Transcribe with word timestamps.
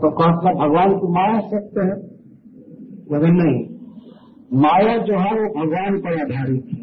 तो 0.00 0.10
कहता 0.10 0.52
भगवान 0.54 0.98
की 0.98 1.08
माया 1.12 1.40
सत्य 1.40 1.80
है। 1.80 1.94
वही 3.10 3.32
नहीं, 3.32 3.58
माया 4.60 4.98
जो 4.98 5.18
है 5.18 5.32
वो 5.32 5.48
भगवान 5.54 6.00
पर 6.00 6.20
आधारित 6.20 6.64
है। 6.72 6.80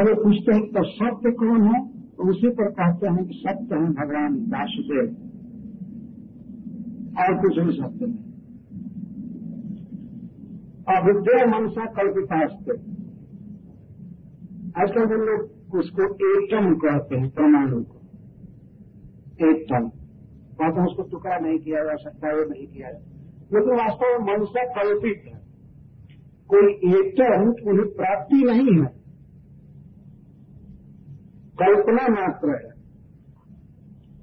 वो 0.00 0.24
पूछते 0.24 0.54
हैं 0.54 0.66
तो 0.66 0.84
सत्य 0.84 1.30
कौन 1.30 1.64
है? 1.64 1.88
तो 1.88 2.30
उसी 2.30 2.48
पर 2.48 2.70
कहते 2.70 3.06
हैं 3.06 3.24
कि 3.24 3.34
सत्य 3.34 3.74
है 3.74 3.90
भगवान 3.90 4.36
वासुदेव। 4.48 5.08
और 7.18 7.40
कुछ 7.40 7.58
भी 7.58 7.72
सत्य 7.72 8.06
नहीं। 8.06 8.30
अविद्या 10.96 11.58
मनसा 11.58 11.84
कल्पितास्ते 11.84 12.72
आजकल 14.82 15.02
हम 15.02 15.20
लोग 15.20 15.50
उसको 15.74 16.02
एटम 16.02 16.74
कहते 16.74 17.16
हैं, 17.16 17.28
परमाणु 17.28 17.82
को। 17.82 17.96
एटम। 19.46 19.90
कहते 20.60 20.80
हैं 20.80 20.86
उसको 20.86 21.02
टुकड़ा 21.02 21.38
नहीं 21.38 21.58
किया 21.58 21.84
जा 21.84 21.94
सकता 21.94 22.28
वो 22.28 22.50
नहीं 22.50 22.66
किया 22.66 22.88
लेकिन 23.52 23.74
वास्तव 23.74 24.24
में 24.24 24.38
मनसा 24.38 24.64
कल्पित 24.64 25.22
है। 25.26 25.40
कोई 26.54 26.72
एटम 26.72 27.70
उन्हें 27.70 27.94
प्राप्ति 27.94 28.36
नहीं 28.36 28.82
है। 28.82 29.00
कल्पना 31.62 32.08
मात्र 32.08 32.48
है। 32.48 32.70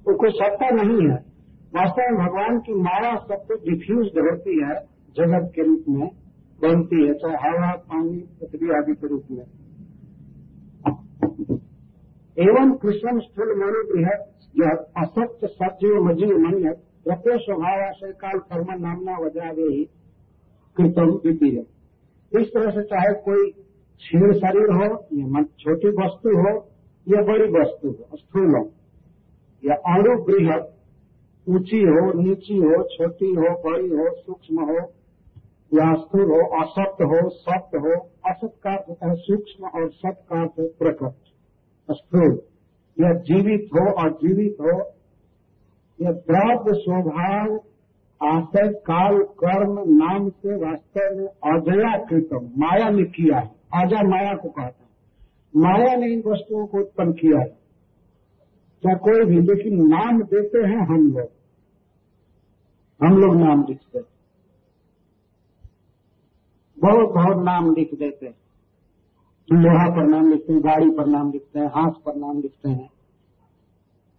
वो 0.07 0.17
कोई 0.17 0.29
सत्ता 0.29 0.69
नहीं 0.69 1.09
है। 1.09 1.15
वास्तव 1.75 2.15
में 2.15 2.27
भगवान 2.27 2.59
की 2.59 2.73
माया 2.73 3.15
सबसे 3.15 3.71
डिफ्यूज 3.71 4.07
होती 4.07 4.63
है, 4.63 4.75
जगत 5.17 5.51
के 5.55 5.63
रूप 5.63 5.83
में 5.89 6.07
बनती 6.61 7.07
है, 7.07 7.13
चाहे 7.13 7.35
हवा, 7.35 7.71
पानी, 7.71 8.19
पृथ्वी 8.19 8.69
आदि 8.77 8.95
के 8.95 9.07
रूप 9.07 9.23
में। 9.31 9.45
एवं 12.39 12.77
कृष्ण 12.77 13.19
स्थूल 13.19 13.59
मणि 13.59 13.93
बृहद 13.93 14.36
यह 14.59 14.69
असत्य 15.03 15.47
सजीव 15.47 16.03
मजीव 16.03 16.37
मन 16.37 16.67
रत्य 17.07 17.37
स्वभाव 17.37 17.81
आशय 17.81 18.11
काल 18.11 18.39
कर्म 18.39 18.71
नामना 18.79 19.17
वज्रावे 19.19 19.63
ही 19.63 19.83
कृतम 20.77 21.09
इस 22.41 22.47
तरह 22.53 22.71
से 22.71 22.83
चाहे 22.83 23.13
कोई 23.13 23.49
क्षीण 24.01 24.33
शरीर 24.33 24.71
हो, 24.71 24.87
या 25.13 25.43
छोटी 25.43 25.87
वस्तु 25.87 26.29
हो, 26.37 26.49
या 27.07 27.21
बड़ी 27.21 27.51
वस्तु 27.51 27.87
हो, 27.87 28.17
स्थूल 28.17 28.55
हो, 28.55 28.71
या 29.63 29.75
अणु 29.93 30.23
बृहद 30.23 30.67
ऊँची 31.47 31.79
हो, 31.81 32.21
नीची 32.21 32.57
हो, 32.57 32.83
छोटी 32.83 33.33
हो, 33.35 33.53
बड़ी 33.65 33.89
हो, 33.89 34.09
सूक्ष्म 34.15 34.63
हो, 34.63 34.77
या 35.73 35.93
स्थूल 35.95 36.25
हो, 36.31 36.41
असत्य 36.61 37.03
हो, 37.03 37.29
सत्य 37.29 37.77
हो 37.77 37.93
असत 38.25 38.53
का 38.67 38.71
है 39.03 39.15
सूक्ष्म 39.15 39.65
और 39.65 39.89
सत्य 39.89 40.25
का 40.33 40.45
प्रकट 40.79 41.93
स्थूल। 41.93 42.41
या 43.01 43.13
जीवित 43.13 43.69
हो 43.73 43.91
और 43.91 44.11
जीवित 44.11 44.57
हो 44.61 44.91
या 46.01 46.11
द्रव्य 46.11 46.73
स्वभाव 46.73 47.63
आशय 48.23 48.73
काल, 48.73 49.23
कर्म, 49.23 49.75
नाम 50.03 50.29
से 50.29 50.55
वास्तव 50.55 51.17
में 51.17 51.27
अजया 51.27 51.97
कृतम 51.97 52.49
माया 52.57 52.89
ने 52.89 53.03
किया 53.03 53.39
है। 53.39 53.55
अजय 53.73 54.07
माया 54.07 54.33
को 54.33 54.49
कहता 54.49 54.83
है। 54.83 54.87
माया 55.55 55.95
ने 55.95 56.13
इन 56.13 56.23
वस्तुओं 56.27 56.67
को 56.67 56.79
उत्पन्न 56.79 57.11
किया 57.11 57.39
है। 57.39 57.57
क्या 58.81 58.95
कोई 58.95 59.25
भी, 59.25 59.41
लेकिन 59.41 59.87
नाम 59.87 60.21
देते 60.21 60.57
हैं 60.57 60.87
हम 60.87 61.11
लोग। 61.11 61.31
हम 63.05 63.17
लोग 63.17 63.35
नाम 63.35 63.65
लिखते 63.69 63.99
हैं। 63.99 64.05
बहुत 66.79 67.09
बहुत 67.09 67.45
नाम 67.45 67.75
लिख 67.75 67.93
देते 67.93 68.25
हैं। 68.25 68.46
लोहा 69.49 69.89
पर 69.89 70.07
नाम 70.07 70.29
लिखते 70.29 70.53
हैं, 70.53 70.61
गाड़ी 70.61 70.89
पर 70.89 71.05
नाम 71.07 71.31
लिखते 71.31 71.59
हैं, 71.59 71.67
हाथ 71.67 71.91
पर 72.05 72.15
नाम 72.15 72.39
लिखते 72.39 72.69
हैं। 72.69 72.89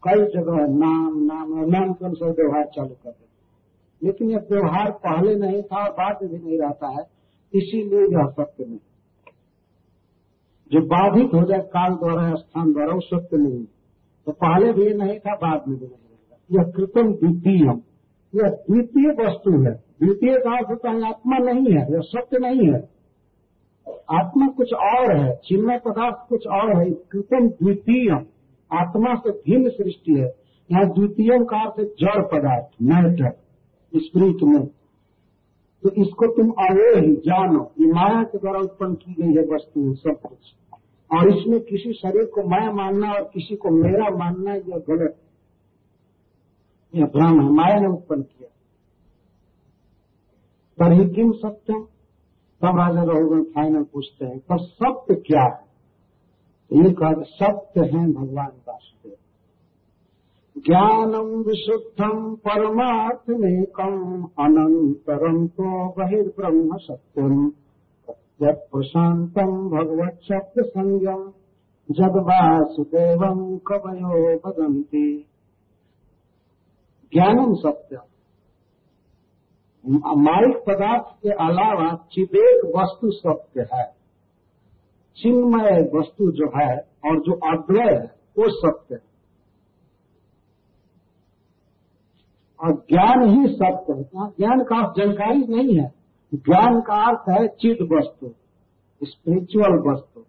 कई 0.02 0.24
जगह 0.24 0.66
नाम 0.78 1.18
नाम 1.24 1.48
नाम 1.70 1.92
के 1.92 2.04
अनुसार 2.04 2.30
व्यवहार 2.30 2.64
चालू 2.64 2.94
कर 2.94 3.10
देते 3.10 4.06
लेकिन 4.06 4.30
यह 4.30 4.38
व्यवहार 4.50 4.90
पहले 4.90 5.34
नहीं 5.34 5.62
था 5.62 5.84
और 5.84 5.90
बाद 5.90 6.18
में 6.22 6.30
भी 6.32 6.38
नहीं 6.38 6.58
रहता 6.58 6.88
है, 6.88 7.04
इसीलिए 7.54 8.00
यह 8.00 8.26
सत्य 8.30 8.64
नहीं। 8.64 8.78
जो 10.72 10.80
बाधित 10.86 11.34
हो 11.34 11.42
जाए 11.42 11.58
काल 11.58 11.94
द्वारा 11.94 12.34
स्थान 12.34 12.72
द्वारा, 12.72 12.94
वो 12.94 13.00
सत्य 13.00 13.36
नहीं 13.36 13.64
तो 14.26 14.32
पहले 14.32 14.72
भी 14.72 14.94
नहीं 14.94 15.18
था, 15.18 15.34
बाद 15.34 15.68
में 15.68 15.78
भी 15.78 15.86
नहीं 15.86 15.96
रहेगा। 15.96 16.36
यह 16.52 16.72
कृतम 16.76 17.12
द्वितीय 17.12 17.82
यह 18.34 18.48
द्वितीय 18.50 19.10
वस्तु 19.20 19.50
है। 19.50 19.72
द्वितीय 20.00 20.38
का 20.38 20.56
अर्थ 20.56 20.86
है 20.86 21.08
आत्मा 21.08 21.38
नहीं 21.38 21.66
है, 21.66 21.82
यह 21.92 22.00
सत्य 22.00 22.38
नहीं 22.38 22.72
है। 22.72 22.97
आत्मा 24.10 24.48
कुछ 24.48 24.72
और 24.72 25.16
है 25.16 25.40
चिन्मय 25.44 25.78
पदार्थ 25.78 26.28
कुछ 26.28 26.46
और 26.46 26.76
है, 26.76 26.90
कृतम 26.90 27.48
द्वितीय 27.48 28.26
आत्मा 28.72 29.14
से 29.14 29.30
भिन्न 29.30 29.70
सृष्टि 29.70 30.14
है। 30.14 30.36
यहाँ 30.72 30.92
द्वितीय 30.92 31.44
का 31.44 31.68
अर्थ 31.68 31.88
जड़ 32.00 32.22
पदार्थ, 32.22 32.82
मैटर 32.82 33.30
स्प्रिट 33.96 34.42
में। 34.42 34.66
तो 35.82 35.90
इसको 35.90 36.26
तुम 36.26 36.50
अवे 36.50 37.06
ही 37.06 37.14
जानो। 37.14 37.72
ये 37.80 37.92
माया 37.92 38.22
के 38.22 38.38
द्वारा 38.38 38.60
उत्पन्न 38.60 38.94
की 38.94 39.14
गई 39.22 39.34
है 39.34 39.46
वस्तु, 39.46 39.94
सब 39.94 40.20
कुछ। 40.20 40.54
और 41.12 41.38
इसमें 41.38 41.60
किसी 41.60 41.92
शरीर 41.92 42.24
को 42.24 42.42
माया 42.42 42.72
मानना 42.72 43.12
और 43.12 43.30
किसी 43.34 43.56
को 43.56 43.70
मेरा 43.70 44.10
मानना, 44.10 44.54
यह 44.54 44.82
गलत 44.88 45.16
यह 46.94 47.04
भ्रम 47.04 47.40
है 47.40 47.50
माया 47.50 47.80
ने 47.80 47.86
उत्पन्न 47.86 48.22
किया। 48.22 48.48
पर 50.78 50.92
ही 50.92 51.10
किम 51.10 51.32
सत्यम 51.32 51.86
राजा 52.66 53.02
रघुगण 53.02 53.42
फाइनल 53.42 53.82
पूछते 53.82 54.24
हैं। 54.24 54.38
पर 54.38 54.58
सत्य 54.58 55.14
क्या 55.14 55.42
है? 55.42 55.68
ये 56.72 56.92
कहा 56.92 57.12
सत्य 57.12 57.80
है 57.80 58.12
भगवान 58.12 58.52
वासुदेव। 58.68 59.14
ज्ञानम 60.58 61.42
विशुद्धम 61.42 62.34
परमात्मेकम 62.34 64.22
अनंतरम 64.38 65.46
तो 65.46 65.88
बहिर्ब्रह्म 65.88 66.76
सत्यम। 66.76 67.52
प्रशांतम 68.42 69.68
भगवत 69.68 70.18
सत्य 70.22 70.62
संयम 70.62 71.32
जब 71.90 72.16
वासुदेवम 72.16 73.56
कवयो 73.56 74.38
बदंती 74.38 75.18
ज्ञानम 77.12 77.54
सत्य 77.54 77.96
माइक 79.96 80.64
पदार्थ 80.66 81.04
के 81.22 81.28
अलावा 81.28 82.06
चिदेक 82.12 82.72
वस्तु 82.76 83.10
सत्य 83.10 83.68
है। 83.74 83.84
चिन्मय 85.16 85.90
वस्तु 85.94 86.32
जो 86.32 86.60
है 86.60 86.76
और 86.78 87.20
जो 87.20 87.32
अद्वय 87.32 87.94
है, 87.94 88.04
वो 88.38 88.44
सत्य 88.48 88.94
है। 88.94 89.08
और 92.60 92.72
ज्ञान 92.74 93.28
ही 93.28 93.54
सत्य 93.54 93.92
है। 93.92 94.02
ज्ञान 94.28 94.64
का 94.64 94.84
अर्थ 94.84 94.98
जानकारी 94.98 95.38
नहीं 95.38 95.78
है। 95.78 95.94
ज्ञान 96.34 96.80
का 96.80 97.08
अर्थ 97.08 97.40
है 97.40 97.48
चिद 97.48 97.88
वस्तु 97.92 98.30
स्पिरिचुअल 99.04 99.92
वस्तु, 99.92 100.20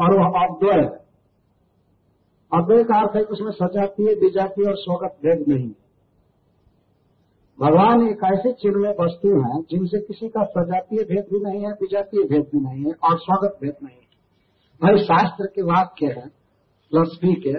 और 0.00 0.18
वह 0.18 0.26
अद्वय 0.26 0.82
है। 0.82 1.04
अद्वय 2.54 2.84
का 2.84 2.94
अर्थ 2.94 3.16
है 3.16 3.24
कि 3.24 3.32
उसमें 3.32 3.52
सजातीय, 3.52 4.14
विजातीय 4.14 4.64
और 4.64 4.76
स्वागत 4.76 5.16
भेद 5.22 5.48
नहीं 5.48 5.68
है। 5.68 5.83
भगवान 7.58 8.00
एक 8.02 8.22
ऐसे 8.26 8.52
चिन्मय 8.52 8.94
वस्तु 9.00 9.28
हैं 9.40 9.60
जिनसे 9.70 9.98
किसी 9.98 10.28
का 10.28 10.44
सजातीय 10.44 11.02
भेद 11.04 11.26
भी 11.32 11.40
नहीं 11.40 11.60
है, 11.60 11.72
विजातीय 11.72 12.22
भेद 12.22 12.48
भी 12.52 12.60
नहीं 12.60 12.84
है 12.84 12.92
और 13.04 13.18
स्वागत 13.18 13.58
भेद 13.60 13.74
नहीं 13.82 13.96
है। 13.96 14.02
भाई 14.80 15.04
शास्त्र 15.04 15.46
के 15.46 15.62
वाक्य 15.62 16.06
है 16.08 16.26
फिलोसफी 16.26 17.34
के, 17.42 17.52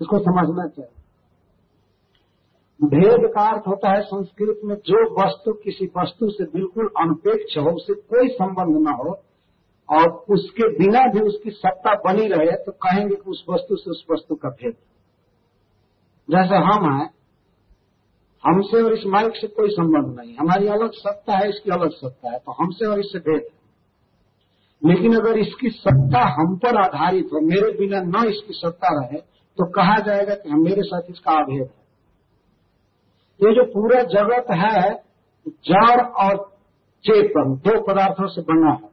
इसको 0.00 0.18
समझना 0.20 0.66
चाहिए। 0.68 0.96
भेद 2.80 3.26
का 3.34 3.44
अर्थ 3.50 3.68
होता 3.68 3.92
है 3.92 4.00
संस्कृत 4.04 4.60
में 4.64 4.74
जो 4.86 5.02
वस्तु 5.14 5.52
किसी 5.64 5.86
वस्तु 5.98 6.30
से 6.30 6.44
बिल्कुल 6.50 6.88
अनपेक्ष 7.00 7.58
हो, 7.58 7.70
उससे 7.70 7.94
कोई 7.94 8.28
संबंध 8.30 8.80
न 8.88 8.94
हो 8.94 9.14
और 9.88 10.08
उसके 10.30 10.68
बिना 10.78 11.04
भी 11.12 11.26
उसकी 11.26 11.50
सत्ता 11.50 11.94
बनी 12.06 12.26
रहे 12.28 12.56
तो 12.64 12.72
कहेंगे 12.78 13.14
कि 13.14 13.30
उस 13.30 13.44
वस्तु 13.50 13.76
से 13.76 13.90
उस 13.90 14.04
वस्तु 14.12 14.34
का 14.36 14.48
भेद। 14.50 14.74
जैसे 16.28 16.64
हम 16.64 16.90
हैं 16.90 17.08
हमसे 18.48 18.82
और 18.82 18.92
इस 18.92 19.04
माइक 19.06 19.36
से 19.36 19.46
कोई 19.48 19.70
संबंध 19.70 20.18
नहीं। 20.18 20.34
हमारी 20.36 20.66
अलग 20.68 20.90
सत्ता 20.94 21.36
है, 21.36 21.48
इसकी 21.48 21.70
अलग 21.70 21.90
सत्ता 21.92 22.30
है 22.30 22.38
तो 22.38 22.52
हमसे 22.52 22.86
और 22.86 23.00
इससे 23.00 23.18
भेद 23.20 23.42
है। 23.42 23.56
लेकिन 24.82 25.14
अगर 25.16 25.38
इसकी 25.38 25.70
सत्ता 25.70 26.20
हम 26.32 26.56
पर 26.56 26.76
आधारित 26.76 27.30
हो, 27.32 27.40
मेरे 27.40 27.72
बिना 27.78 28.00
न 28.02 28.28
इसकी 28.28 28.54
सत्ता 28.54 28.88
रहे 28.92 29.20
तो 29.58 29.66
कहा 29.70 29.98
जाएगा 29.98 30.34
कि 30.34 30.50
हम 30.50 30.62
मेरे 30.62 30.82
साथ 30.82 31.10
इसका 31.10 31.32
अभेद 31.32 31.62
है। 31.62 31.86
ये 33.40 33.54
जो 33.54 33.64
पूरा 33.64 34.02
जगत 34.12 34.50
है, 34.52 34.94
जड़ 35.64 36.00
और 36.00 36.36
चेतन, 37.04 37.54
दो 37.56 37.80
पदार्थों 37.82 38.26
से 38.26 38.42
बना 38.42 38.70
है। 38.72 38.88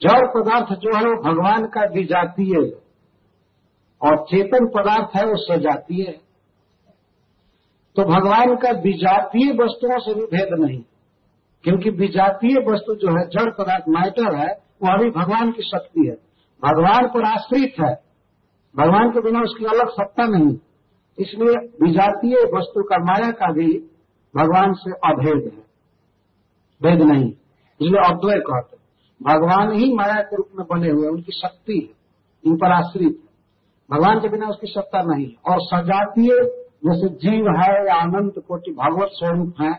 जड़ 0.00 0.26
पदार्थ 0.26 0.72
जो 0.80 0.96
है, 0.96 1.02
वो 1.04 1.22
भगवान 1.22 1.66
का 1.66 1.84
विजातीय 1.94 2.56
और 4.00 4.16
चेतन 4.24 4.66
पदार्थ 4.68 5.16
है, 5.16 5.24
वो 5.26 5.36
सजातीय 5.38 6.04
है। 6.04 6.25
तो 7.96 8.04
भगवान 8.04 8.56
का 8.56 8.70
विजातीय 8.70 9.52
वस्तुओं 9.52 9.98
से 9.98 10.14
भी 10.14 10.20
भेद 10.20 10.48
नहीं। 10.58 10.82
क्योंकि 11.64 11.90
विजातीय 11.90 12.56
वस्तु 12.70 12.94
जो 12.94 13.18
है, 13.18 13.28
जड़ 13.28 13.50
पदार्थ 13.50 13.84
मैटर 13.88 14.34
है, 14.36 14.54
वो 14.54 14.98
अभी 14.98 15.10
भगवान 15.10 15.52
की 15.52 15.62
शक्ति 15.62 16.00
है। 16.00 16.14
भगवान 16.64 17.08
पर 17.08 17.24
आश्रित 17.24 17.74
है। 17.80 17.94
भगवान 18.76 19.10
के 19.10 19.20
बिना 19.20 19.40
उसकी 19.40 19.64
अलग 19.64 19.88
सत्ता 19.88 20.24
नहीं। 20.26 20.58
इसलिए 21.18 21.68
विजातीय 21.86 22.34
वस्तु 22.34 22.82
का 22.82 22.98
माया 22.98 23.30
का 23.30 23.52
भी 23.52 23.78
भगवान 24.36 24.72
से 24.72 24.90
अभेद 24.90 25.52
है। 25.54 25.66
भेद 26.82 27.02
नहीं। 27.02 27.32
इसलिए 27.80 28.10
अद्वय 28.10 28.38
कहते 28.38 28.76
भगवान 29.22 29.72
ही 29.72 29.94
माया 29.94 30.22
के 30.22 30.36
रूप 30.36 30.48
में 30.58 30.66
बने 30.72 30.90
हुए 30.90 31.08
उनकी 31.08 31.32
शक्ति 31.32 31.72
है 31.72 31.96
इन 32.50 32.56
पर 32.56 32.72
आश्रित 32.72 33.18
है। 33.22 33.26
भगवान 33.90 34.20
के 34.20 34.28
बिना 34.28 34.48
उसकी 34.48 34.66
सत्ता 34.66 35.02
नहीं 35.02 35.26
है। 35.26 35.54
और 35.54 35.60
सजातीय 35.60 36.65
जैसे 36.86 37.08
जीव 37.20 37.48
है, 37.50 37.72
या 37.86 38.00
अनंत 38.02 38.38
कोटि 38.38 38.70
भगवत 38.72 39.08
स्वरूप 39.12 39.54
है। 39.60 39.72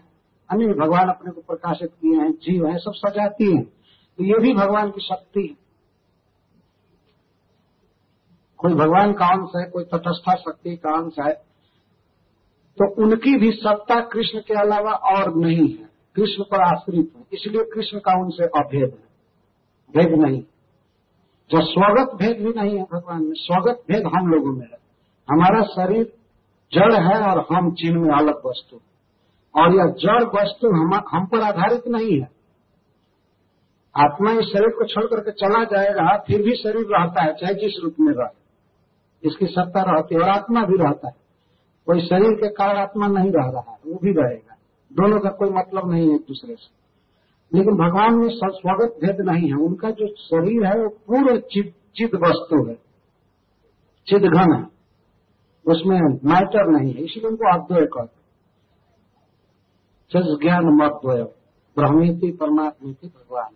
अन्य 0.50 0.74
भगवान 0.74 1.10
अपने 1.10 1.32
को 1.32 1.42
प्रकाशित 1.42 1.90
किए 1.92 2.16
हैं, 2.16 2.32
जीव 2.34 2.68
है, 2.68 2.78
सब 2.78 2.92
सजाती 2.96 3.56
है। 3.56 3.62
तो 3.62 4.24
ये 4.24 4.40
भी 4.40 4.54
भगवान 4.54 4.90
की 4.90 5.02
शक्ति 5.02 5.42
है। 5.42 5.56
कोई 8.60 8.74
भगवान 8.74 9.14
का 9.14 9.26
अंश 9.28 9.50
है, 9.56 9.70
कोई 9.70 9.84
तटस्था 9.84 10.36
शक्ति 10.36 10.76
का 10.76 10.96
अंश 10.98 11.14
है 11.20 11.34
तो 12.78 12.86
उनकी 13.04 13.36
भी 13.38 13.52
सत्ता 13.52 14.00
कृष्ण 14.04 14.40
के 14.40 14.54
अलावा 14.54 14.92
और 15.12 15.36
नहीं 15.36 15.68
है। 15.70 15.90
कृष्ण 16.16 16.44
पर 16.44 16.62
आश्रित 16.62 17.12
है, 17.18 17.24
इसलिए 17.34 17.64
कृष्ण 17.64 18.00
का 18.00 18.14
उनसे 18.22 18.46
अभेद 18.60 18.90
है। 18.92 19.08
भेद 19.94 20.20
नहीं। 20.20 20.42
जो 21.52 21.62
स्वगत 21.64 22.16
भेद 22.16 22.38
भी 22.38 22.54
नहीं 22.54 22.78
है 22.78 22.84
भगवान 22.84 23.24
में, 23.24 23.34
स्वगत 23.36 23.84
भेद 23.88 24.06
हम 24.08 24.28
लोगों 24.28 24.54
में 24.54 24.66
है। 24.66 24.78
हमारा 25.28 25.62
शरीर 25.66 26.17
जड़ 26.74 26.94
है 26.94 27.32
और 27.32 27.48
हम 27.54 27.72
चिन्ह 27.72 28.02
में 28.02 28.16
अलग 28.16 28.42
वस्तु 28.46 28.80
और 29.56 29.76
यह 29.76 29.86
जड़ 29.86 30.24
वस्तु 30.24 30.68
हम, 30.68 31.02
हम 31.12 31.26
पर 31.26 31.40
आधारित 31.40 31.88
नहीं 31.88 32.20
है। 32.20 32.38
आत्मा 34.00 34.32
इस 34.32 34.46
शरीर 34.46 34.70
को 34.70 34.86
छोड़ 34.86 35.06
करके 35.06 35.32
चला 35.32 35.64
जाएगा 35.64 36.18
फिर 36.18 36.42
भी 36.44 36.56
शरीर 36.56 36.86
रहता 36.90 37.24
है 37.24 37.34
चाहे 37.34 37.54
जिस 37.54 37.80
रूप 37.84 37.96
में 38.00 38.14
रहे। 38.14 38.48
इसकी 39.30 39.46
सत्ता 39.46 39.82
रहती 39.82 40.16
है 40.16 40.22
और 40.22 40.30
आत्मा 40.30 40.66
भी 40.66 40.78
रहता 40.78 41.08
है। 41.08 41.14
कोई 41.86 42.02
शरीर 42.02 42.32
के 42.32 42.48
कारण 42.50 42.78
आत्मा 42.78 43.08
नहीं 43.08 43.32
रह 43.32 43.52
रहा 43.52 43.72
है 43.72 43.78
वो 43.88 44.00
भी 44.04 44.12
रहेगा। 44.12 44.56
दोनों 44.94 45.20
का 45.20 45.30
कोई 45.30 45.50
मतलब 45.50 45.92
नहीं 45.92 46.10
है 46.10 46.16
एक 46.16 46.22
दूसरे 46.22 46.56
से। 46.56 46.78
लेकिन 47.58 47.74
भगवान 47.74 48.16
में 48.16 48.30
स्वगत 48.30 48.96
भेद 49.06 49.18
नहीं 49.22 49.50
है। 49.50 49.56
उनका 49.56 49.90
जो 49.90 50.08
शरीर 50.08 50.66
है 50.66 50.74
वो 50.74 50.90
पूर्ण 50.90 51.38
चिद 51.38 52.16
वस्तु 52.16 52.68
है। 52.68 52.76
चिदघन 54.08 54.54
है। 54.54 54.77
उसमें 55.68 56.02
मैटर 56.02 56.68
नहीं 56.68 56.94
है, 56.94 57.04
इसलिए 57.04 57.28
उनको 57.28 57.54
अद्वय 57.54 57.86
कहते 57.86 58.18
चिज 60.12 60.38
ज्ञान 60.42 60.66
मत 60.66 60.92
मद्वय 60.96 61.24
ब्रह्मीति 61.78 62.32
परमात्मी 62.32 62.92
भगवान। 62.92 63.50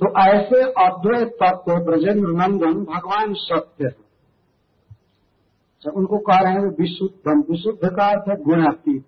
तो 0.00 0.20
ऐसे 0.20 0.62
अद्वैत 0.70 1.28
तत्व, 1.42 1.74
ब्रजेंद्र 1.84 2.28
नंदन, 2.28 2.84
भगवान 2.84 3.34
सत्य 3.34 3.84
है। 3.84 4.04
तो 5.82 5.92
उनको 5.92 6.18
कह 6.18 6.38
रहे 6.38 6.52
हैं 6.52 6.60
विशुद्ध 6.60 7.44
विशुद्ध 7.50 7.96
का 7.96 8.06
अर्थ 8.06 8.28
है 8.28 8.36
गुणातीत। 8.44 9.04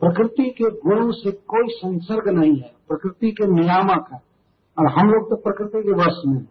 प्रकृति 0.00 0.50
के 0.50 0.70
गुणों 0.70 1.12
से 1.12 1.30
कोई 1.30 1.68
संसर्ग 1.68 2.28
नहीं 2.28 2.56
है, 2.56 2.74
प्रकृति 2.88 3.30
के 3.30 3.46
नियामक 3.46 4.08
है। 4.12 4.22
और 4.78 4.86
हम 4.86 5.10
लोग 5.10 5.30
तो 5.30 5.36
प्रकृति 5.36 5.82
के 5.82 5.92
वश 5.92 6.22
में 6.26 6.46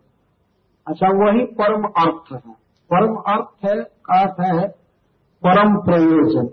अच्छा 0.87 1.07
वही 1.07 1.45
परम 1.45 1.83
अर्थ 1.83 2.33
है। 2.33 2.64
परम 2.91 3.15
अर्थ 3.27 3.65
है 3.65 3.79
अर्थ 4.13 4.41
है 4.41 4.67
परम 5.43 5.75
प्रयोजन। 5.81 6.49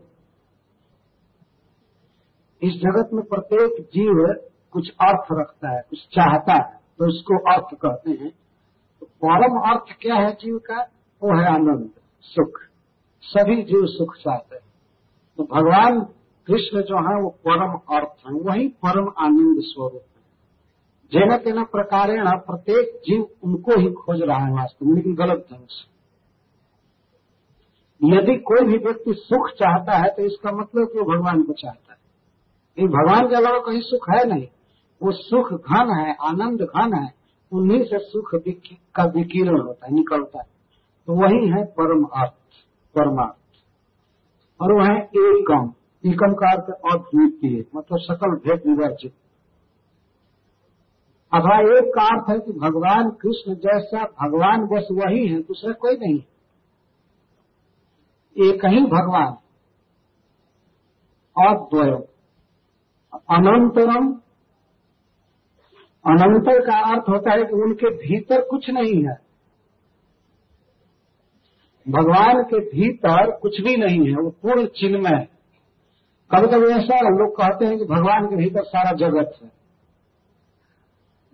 इस 2.63 2.75
जगत 2.75 3.11
में 3.13 3.25
प्रत्येक 3.25 3.83
जीव 3.87 4.25
कुछ 4.73 4.89
अर्थ 4.91 5.27
रखता 5.33 5.75
है, 5.75 5.81
कुछ 5.91 5.99
चाहता 5.99 6.55
है 6.55 6.81
तो 6.99 7.09
उसको 7.09 7.39
अर्थ 7.53 7.75
कहते 7.77 8.11
हैं। 8.13 8.31
तो 9.03 9.07
परम 9.25 9.59
अर्थ 9.71 9.95
क्या 10.01 10.15
है 10.17 10.33
जीव 10.35 10.59
का? 10.59 10.83
वो 11.23 11.39
है 11.39 11.47
आनंद, 11.47 11.91
सुख। 12.25 12.61
सभी 13.23 13.63
जीव 13.63 13.87
सुख 13.87 14.15
चाहते 14.17 14.57
हैं। 14.57 14.63
तो 15.39 15.45
भगवान 15.45 16.01
कृष्ण 16.49 16.83
जो 16.83 16.99
है, 16.99 17.23
वो 17.23 17.29
परम 17.49 17.73
अर्थ 17.97 18.27
है, 18.27 18.33
वही 18.41 18.69
परम 18.85 19.13
आनंद 19.19 19.61
स्वरूप 19.63 19.93
है। 19.93 20.01
जेना 21.13 21.37
तेना 21.37 21.63
प्रकार 21.73 22.11
प्रत्येक 22.39 23.01
जीव 23.07 23.27
उनको 23.45 23.81
ही 23.81 23.91
खोज 23.95 24.23
रहा 24.23 24.39
है 24.39 24.53
वास्तव 24.53 24.87
में 24.87 24.95
लेकिन 24.95 25.15
गलत 25.15 25.47
ढंग 25.53 25.67
से। 25.67 25.92
यदि 28.05 28.37
कोई 28.37 28.67
भी 28.67 28.79
व्यक्ति 28.79 29.15
सुख 29.15 29.49
चाहता 29.49 29.97
है 29.97 30.09
तो 30.09 30.23
इसका 30.23 30.53
मतलब 30.53 30.87
कि 30.93 31.01
भगवान 31.01 31.43
को 31.43 31.53
चाहता 31.53 31.93
है। 31.93 31.99
लेकिन 32.79 32.89
भगवान 32.89 33.29
के 33.29 33.37
अलावा 33.37 33.59
कहीं 33.59 33.81
सुख 33.81 34.11
है 34.11 34.25
नहीं। 34.29 34.49
वो 35.03 35.13
सुख 35.13 35.53
घन 35.53 36.01
है, 36.01 36.17
आनंद 36.21 36.63
घन 36.63 36.95
है, 36.95 37.15
उन्हीं 37.53 37.85
से 37.85 37.99
सुख 37.99 38.31
का 38.95 39.05
विकीर्ण 39.05 39.63
होता 39.63 39.87
है, 39.87 39.93
निकलता 39.95 40.39
है। 40.39 40.45
तो 41.07 41.13
वही 41.13 41.49
है 41.49 41.65
परम 41.65 42.05
अर्थ 42.05 42.33
परमार्थ। 42.95 43.37
और 44.63 44.73
वह 44.73 44.87
है 44.87 45.03
एकम। 45.05 45.73
एकम 46.07 46.33
का 46.33 46.51
अर्थ 46.53 46.95
अद्वितीय 46.95 47.65
मतलब 47.77 47.99
सकल 47.99 48.31
भेद 48.31 48.63
विवर्जित। 48.67 49.13
अथवा 51.35 51.79
एक 51.79 51.93
का 51.95 52.03
अर्थ 52.03 52.31
है 52.31 52.39
कि 52.39 52.53
भगवान, 52.53 53.11
कृष्ण 53.11 53.55
जैसा 53.55 54.05
भगवान 54.05 54.67
बस 54.67 54.89
वही 54.93 55.27
है, 55.27 55.41
दूसरा 55.41 55.73
कोई 55.73 55.97
नहीं 55.97 56.19
एक 58.37 58.65
ही 58.65 58.81
भगवान 58.81 59.37
अद्वय 61.37 61.91
अनंतरम, 63.31 64.13
अनंतर 66.05 66.61
का 66.61 66.79
अर्थ 66.93 67.09
होता 67.09 67.33
है 67.33 67.45
कि 67.45 67.55
उनके 67.55 67.91
भीतर 67.91 68.41
कुछ 68.41 68.71
नहीं 68.71 69.05
है। 69.05 69.15
भगवान 71.87 72.43
के 72.43 72.59
भीतर 72.59 73.31
कुछ 73.31 73.61
भी 73.61 73.77
नहीं 73.77 74.09
है, 74.09 74.15
वो 74.15 74.31
पूर्ण 74.31 74.67
चिन्मय 74.67 75.27
कभी 76.31 76.47
कभी 76.47 76.73
ऐसा 76.73 77.01
लोग 77.01 77.37
कहते 77.37 77.65
हैं 77.65 77.79
कि 77.79 77.85
भगवान 77.85 78.27
के 78.27 78.37
भीतर 78.37 78.63
सारा 78.63 78.93
जगत 78.93 79.39
है। 79.43 79.62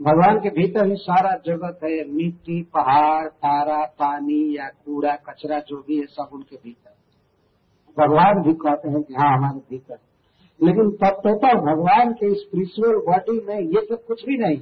भगवान 0.03 0.39
के 0.39 0.49
भीतर 0.49 0.87
ही 0.87 0.97
सारा 0.97 1.31
जगत 1.47 1.81
है, 1.85 2.05
मिट्टी, 2.05 2.63
पहाड़, 2.63 3.29
तारा, 3.29 3.85
पानी 3.85 4.57
या 4.59 4.69
कूड़ा, 4.69 5.15
कचरा, 5.17 5.59
जो 5.59 5.77
भी 5.77 5.99
है, 5.99 6.07
सब 6.07 6.29
उनके 6.33 6.57
भीतर 6.57 6.95
भगवान 7.97 8.43
भी 8.43 8.53
कहते 8.55 8.91
हैं 8.91 9.03
कि 9.03 9.15
हाँ 9.15 9.37
हमारे 9.37 9.61
भीतर 9.71 9.99
लेकिन 10.63 10.91
तत्वता 10.91 11.53
भगवान 11.53 12.13
के 12.13 12.35
स्पिरिचुअल 12.35 12.97
बॉडी 12.97 13.41
में 13.47 13.61
ये 13.61 13.87
सब 13.87 14.05
कुछ 14.07 14.25
भी 14.27 14.37
नहीं 14.39 14.59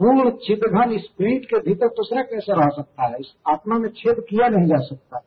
पूर्ण 0.00 0.30
चिदघन 0.30 0.98
स्पिरिट 0.98 1.44
के 1.44 1.58
भीतर 1.58 1.86
दूसरा 1.86 2.22
कैसे 2.22 2.52
रह 2.52 2.68
सकता 2.68 3.06
है? 3.06 3.16
इस 3.20 3.36
आत्मा 3.48 3.78
में 3.78 3.88
छेद 3.88 4.16
किया 4.30 4.48
नहीं 4.48 4.66
जा 4.66 4.78
सकता। 4.78 5.18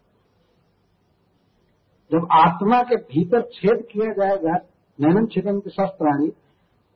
जब 2.11 2.27
आत्मा 2.31 2.81
के 2.81 2.95
भीतर 2.95 3.41
छेद 3.41 3.87
किया 3.91 4.13
जाएगा, 4.13 4.53
नैनम 4.99 5.25
छेदन 5.25 5.59
के 5.59 5.69
शस्त्राणी 5.69 6.31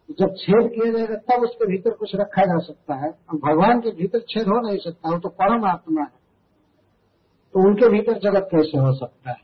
जब 0.09 0.35
छेद 0.35 0.71
किया 0.75 0.91
जाएगा, 0.91 1.15
तब 1.15 1.43
उसके 1.43 1.65
भीतर 1.65 1.91
कुछ 1.91 2.15
रखा 2.15 2.45
जा 2.45 2.57
सकता 2.59 2.95
है। 2.95 3.11
भगवान 3.35 3.79
के 3.79 3.91
भीतर 3.91 4.19
छेद 4.19 4.47
हो 4.47 4.67
नहीं 4.67 4.77
सकता, 4.77 5.09
वो 5.09 5.19
तो 5.19 5.29
परम 5.29 5.65
आत्मा 5.65 6.01
है। 6.01 6.25
तो 7.53 7.67
उनके 7.67 7.89
भीतर 7.89 8.19
जगत 8.19 8.47
कैसे 8.51 8.77
हो 8.77 8.93
सकता 8.93 9.29
है? 9.29 9.37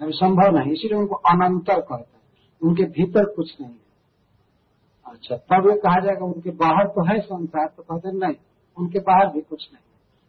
अभी 0.00 0.12
संभव 0.12 0.58
नहीं, 0.58 0.72
इसीलिए 0.72 0.98
उनको 0.98 1.14
अनंतर 1.14 1.80
कहते 1.80 2.16
हैं। 2.16 2.22
उनके 2.62 2.82
भीतर 2.82 3.24
कुछ 3.24 3.60
नहीं 3.60 3.70
है। 3.70 3.82
अच्छा 5.06 5.36
तब 5.36 5.68
ये 5.70 5.76
कहा 5.76 6.00
जाएगा, 6.00 6.24
उनके 6.24 6.50
बाहर 6.50 6.86
तो 6.86 7.04
है 7.04 7.20
संसार 7.20 7.66
तो 7.76 7.82
कहते 7.82 8.18
नहीं, 8.18 8.34
उनके 8.78 8.98
बाहर 8.98 9.26
भी 9.26 9.40
कुछ 9.40 9.68
नहीं 9.72 9.84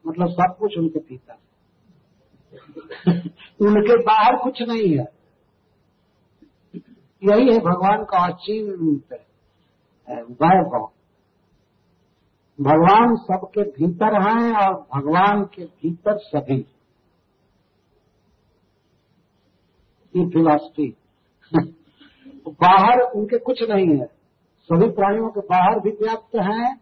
मतलब 0.08 0.30
सब 0.30 0.58
कुछ 0.60 0.78
उनके 0.78 1.00
भीतर 1.00 1.36
उनके 3.66 3.98
बाहर 4.04 4.36
कुछ 4.36 4.62
नहीं 4.62 4.98
है। 4.98 5.23
यही 7.24 7.54
है, 7.54 7.60
भगवान 7.60 8.04
का 8.04 8.28
अचीव 8.28 8.66
वैभव। 10.12 10.90
भगवान 12.62 13.16
सबके 13.16 13.64
भीतर 13.64 14.22
हैं 14.22 14.54
और 14.54 14.88
भगवान 14.96 15.44
के 15.44 15.66
भीतर 15.66 16.18
सभी। 16.18 16.66
की 20.14 20.30
फिलॉसफी 20.30 20.96
बाहर 22.48 23.00
उनके 23.00 23.38
कुछ 23.38 23.64
नहीं 23.70 23.88
है। 23.88 24.06
सभी 24.60 24.90
प्राणियों 24.90 25.30
के 25.30 25.40
बाहर 25.40 25.80
भी 25.80 25.90
व्याप्त 25.90 26.36
हैं 26.36 26.80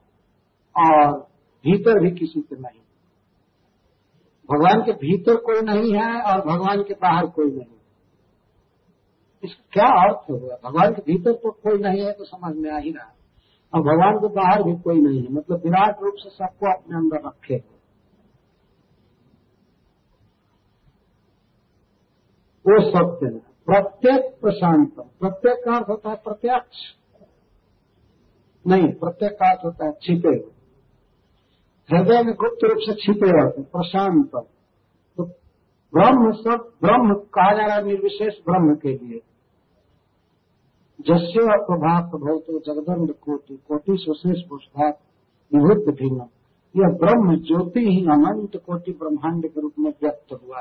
और 0.78 1.20
भीतर 1.64 2.00
भी 2.00 2.12
किसी 2.12 2.42
के 2.42 2.56
नहीं। 2.56 2.82
भगवान 4.52 4.82
के 4.82 4.92
भीतर 4.92 5.36
कोई 5.36 5.62
नहीं 5.62 5.94
है 5.94 6.22
और 6.22 6.46
भगवान 6.46 6.84
के 6.84 6.94
बाहर 6.94 7.26
कोई 7.26 7.52
नहीं। 7.52 7.81
इसका 9.44 9.64
क्या 9.74 9.88
अर्थ 10.02 10.30
हुआ? 10.30 10.56
भगवान 10.64 10.94
के 10.94 11.02
भीतर 11.04 11.34
तो 11.34 11.52
कोई 11.54 11.78
नहीं 11.80 12.02
है 12.02 12.12
तो 12.12 12.24
समझ 12.26 12.56
में 12.56 12.70
आ 12.72 12.78
ही 12.78 12.92
रहा 12.92 13.12
और 13.74 13.82
भगवान 13.82 14.18
के 14.18 14.28
बाहर 14.36 14.64
भी 14.64 14.76
कोई 14.82 15.02
नहीं 15.02 15.22
है। 15.24 15.34
मतलब 15.34 15.62
विराट 15.64 16.02
रूप 16.04 16.16
से 16.18 16.30
सबको 16.30 16.72
अपने 16.72 16.98
अंदर 16.98 17.28
रखे 17.28 17.58
वो 22.66 22.80
सत्य 22.82 23.26
है। 23.26 23.40
प्रत्येक 23.66 24.26
प्रशांत। 24.42 24.94
प्रत्येक 25.20 25.64
का 25.66 25.76
अर्थ 25.76 25.90
होता 25.90 26.10
है 26.10 26.16
प्रत्यक्ष। 26.16 26.78
नहीं, 28.66 28.88
प्रत्येक 28.94 29.32
का 29.32 29.50
अर्थ 29.50 29.66
होता 29.66 29.86
है 29.86 29.92
छिपे 30.02 30.36
हृदय 31.90 32.22
में 32.24 32.34
गुप्त 32.36 32.64
रूप 32.64 32.80
से 32.80 32.94
छिपे 32.96 33.32
रहते 33.32 33.62
प्रशांत। 33.72 34.32
तो 35.18 35.24
ब्रह्म 35.94 36.32
सब, 36.34 36.72
ब्रह्म 36.82 37.14
कहा 37.36 37.52
जा 37.54 37.66
रहा 37.66 37.76
है 37.76 37.84
निर्विशेष 37.84 38.34
ब्रह्म 38.46 38.76
के 38.76 38.94
लिए। 38.98 39.20
जस्य 41.08 41.40
प्रभात 41.44 42.04
भवतो 42.04 42.60
जगदंड 42.60 43.14
कोटि 43.14 43.56
कोटि 43.68 43.98
सुशेष 44.00 44.48
पुष्पात 44.50 45.00
विभुत 45.56 45.96
भिन्न 45.96 46.22
यह 46.78 46.98
ब्रह्म 46.98 47.36
ज्योति 47.36 47.80
ही 47.80 48.06
अनंत 48.06 48.58
कोटि 48.58 48.92
ब्रह्मांड 48.92 49.48
के 49.48 49.62
रूप 49.62 49.74
में 49.80 49.92
व्यक्त 49.92 50.34
हुआ। 50.34 50.58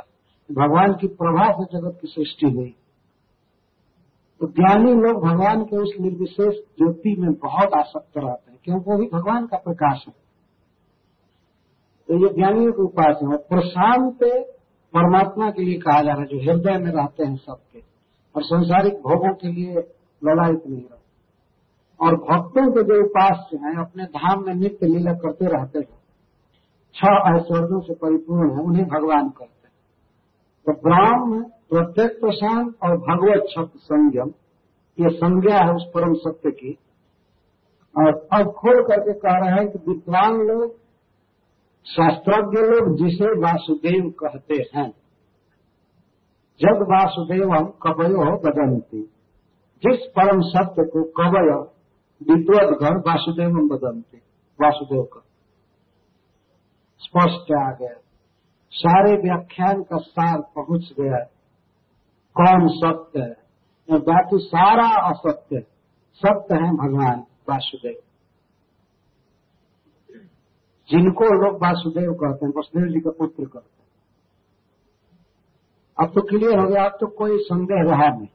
भगवान 0.53 0.93
की 0.93 1.07
प्रभा 1.07 1.53
से 1.53 1.79
जगत 1.79 1.99
की 2.03 2.09
सृष्टि 2.09 2.47
हुई। 2.47 2.77
तो 4.41 4.47
ज्ञानी 4.47 4.95
लोग 4.95 5.25
भगवान 5.25 5.65
के 5.65 5.77
उस 5.77 5.95
निर्विशेष 6.01 6.55
ज्योति 6.55 7.17
में 7.19 7.33
बहुत 7.33 7.75
आसक्त 7.75 8.13
रहते 8.17 8.53
हैं, 8.53 8.61
क्योंकि 8.65 8.91
वो 8.91 8.99
भी 8.99 9.07
भगवान 9.07 9.47
का 9.47 9.57
प्रकाश 9.57 10.05
है। 10.09 10.15
तो 12.09 12.29
ये 12.29 12.35
ज्ञानियों 12.35 12.73
के 12.73 12.83
उपास 12.83 13.19
है। 13.23 13.37
प्रशांत 13.37 14.19
परमात्मा 14.95 15.51
के 15.51 15.63
लिए 15.63 15.79
कहा 15.79 16.03
जा 16.03 16.13
रहा 16.13 16.21
है, 16.21 16.27
जो 16.27 16.39
हृदय 16.39 16.79
में 16.79 16.93
रहते 16.93 17.25
हैं 17.25 17.37
सबके। 17.37 17.79
और 18.37 18.43
संसारिक 18.43 18.95
भोगों 18.95 19.35
के 19.35 19.49
लिए 19.49 19.75
ललायत 20.25 20.63
नहीं 20.67 20.83
रहते 20.83 21.01
और 22.07 22.17
भक्तों 22.17 22.73
के 22.73 22.83
जो 22.83 23.05
उपास 23.05 23.51
हैं, 23.55 23.77
अपने 23.77 24.05
धाम 24.05 24.47
में 24.47 24.55
नित्य 24.55 24.87
लीला 24.87 25.13
करते 25.13 25.47
रहते 25.47 25.79
हैं। 25.79 26.01
छह 26.95 27.37
ऐश्वर्यों 27.37 27.81
से 27.81 27.95
परिपूर्ण 27.95 28.53
है, 28.53 28.65
उन्हें 28.65 28.85
भगवान 28.87 29.29
कहते 29.29 29.69
हैं। 29.69 29.75
तो 30.67 30.73
ब्राह्म 30.73 31.43
प्रत्येक 31.43 32.21
प्रशांत 32.21 32.75
और 32.83 32.97
भगवत 32.97 33.47
शब्द 33.57 33.71
संयम, 33.77 34.29
ये 35.01 35.17
संज्ञा 35.17 35.59
है 35.59 35.75
उस 35.75 35.85
परम 35.95 36.15
सत्य 36.15 36.51
की। 36.51 36.79
और 37.99 38.29
अब 38.33 38.53
खोल 38.53 38.83
करके 38.83 39.13
कह 39.13 39.37
रहे 39.39 39.51
हैं 39.51 39.69
कि 39.69 39.91
विद्वान 39.91 40.33
लोग, 40.33 40.75
शास्त्रज्ञ 41.85 42.61
लोग 42.61 42.97
जिसे 42.97 43.41
वासुदेव 43.41 44.11
कहते 44.11 44.55
हैं, 44.55 44.91
जब 46.61 46.83
वासुदेवम 46.83 47.65
कवयो 47.67 48.37
बदंती 48.37 49.11
जिस 49.87 50.07
परम 50.07 50.41
सत्य 50.41 50.83
को 50.83 51.03
कवय 51.03 51.71
विद्वदगण 52.33 52.99
वासुदेव 52.99 53.51
बदलते, 53.51 54.19
वासुदेव 54.63 55.03
का। 55.03 55.25
स्पष्ट 56.99 57.53
आ 57.53 57.71
गया। 57.73 58.01
सारे 58.71 59.17
व्याख्यान 59.17 59.83
का 59.83 59.97
सार 59.97 60.41
पहुँच 60.41 60.93
गया। 61.01 61.25
कौन 62.35 62.69
सत्य 62.69 63.21
है? 63.21 63.37
और 63.93 63.99
बाकी 63.99 64.39
सारा 64.39 65.11
असत्य 65.11 65.61
सत्य 66.15 66.55
है 66.55 66.73
भगवान 66.73 67.21
वासुदेव। 67.21 67.97
जिनको 70.91 71.25
लोग 71.25 71.57
वासुदेव 71.57 72.13
कहते 72.13 72.47
हैं, 72.47 72.53
वसुदेव 72.59 72.93
जी 72.93 73.01
का 73.01 73.11
पुत्र 73.11 73.45
कहते 73.45 73.83
हैं। 73.83 73.91
अब 76.01 76.15
तो 76.15 76.23
क्लियर 76.23 76.59
हो 76.59 76.67
गया, 76.69 76.85
अब 76.85 76.99
तो 77.01 77.07
कोई 77.07 77.39
संदेह 77.39 77.83
रहा 77.91 78.09
नहीं। 78.09 78.29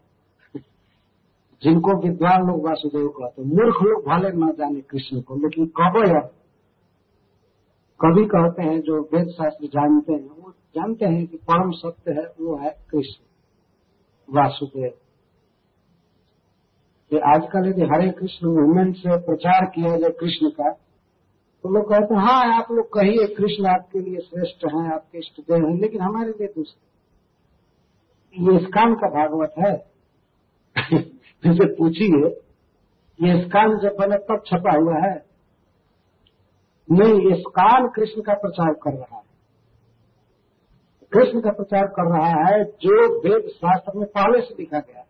जिनको 1.66 1.94
विद्वान 2.02 2.48
लोग 2.48 2.66
वासुदेव 2.68 3.08
कहते 3.08 3.44
मूर्ख 3.44 3.76
लोग 3.84 4.04
भले 4.06 4.32
न 4.32 4.52
जाने 4.52 4.82
कृष्ण 4.82 5.22
को, 5.22 5.36
लेकिन 5.36 5.66
कब 5.66 5.96
कभी 8.00 8.26
कहते 8.26 8.64
हैं, 8.64 8.82
जो 8.82 9.02
वेद 9.14 9.28
शास्त्र 9.28 9.68
जानते 9.68 10.14
हैं, 10.14 10.30
वो 10.30 10.52
जानते 10.76 11.06
हैं 11.06 11.28
कि 11.28 11.38
परम 11.38 11.72
सत्य 11.72 12.12
है, 12.12 12.26
वो 12.42 12.58
है 12.58 12.70
कृष्ण, 12.90 13.24
वासुदेव। 14.30 14.92
कि 17.12 17.18
आजकल 17.18 17.68
यदि 17.70 17.82
हरे 17.82 18.10
कृष्ण 18.12 18.48
मूवमेंट 18.48 18.96
से 18.96 19.18
प्रचार 19.18 19.66
किया 19.66 19.98
जाए 19.98 20.10
कृष्ण 20.10 20.50
का 20.50 20.72
तो 21.64 21.70
लोग 21.70 21.90
कहते 21.90 22.16
हैं 22.16 22.22
हाँ 22.22 22.58
आप 22.58 22.72
लोग 22.72 22.86
कहिए, 22.94 23.28
कृष्ण 23.28 23.66
आपके 23.66 24.00
लिए 24.00 24.20
श्रेष्ठ 24.20 24.66
हैं, 24.66 24.94
आपके 24.94 25.18
इष्ट 25.18 25.42
देव 25.42 25.68
हैं, 25.68 25.76
लेकिन 25.82 26.02
हमारे 26.02 26.30
लिए 26.30 26.48
दूसरे 26.48 26.94
ये 28.42 28.60
स्कान 28.60 28.94
का 28.94 29.10
भागवत 29.10 29.54
है। 29.60 29.95
जैसे 31.44 31.74
पूछिए, 31.74 32.30
ये 33.20 33.46
स्कान 33.46 33.78
जब 33.78 33.96
बने 34.00 34.18
तब 34.18 34.44
छपा 34.46 34.78
हुआ 34.78 34.96
है। 35.08 35.26
नहीं, 36.92 37.30
ये 37.30 37.36
स्कान 37.42 37.88
कृष्ण 37.88 38.22
का 38.22 38.34
प्रचार 38.34 38.74
कर 38.74 38.94
रहा 38.94 39.18
है। 39.18 39.24
कृष्ण 41.14 41.42
का 41.42 41.52
प्रचार 41.52 41.86
कर 41.88 42.18
रहा 42.18 42.48
है 42.48 42.64
जो 42.64 43.20
वेद 43.20 43.50
शास्त्र 43.50 44.00
में 44.00 44.08
पहले 44.08 44.42
से 44.42 44.56
लिखा 44.60 44.80
गया 44.80 45.04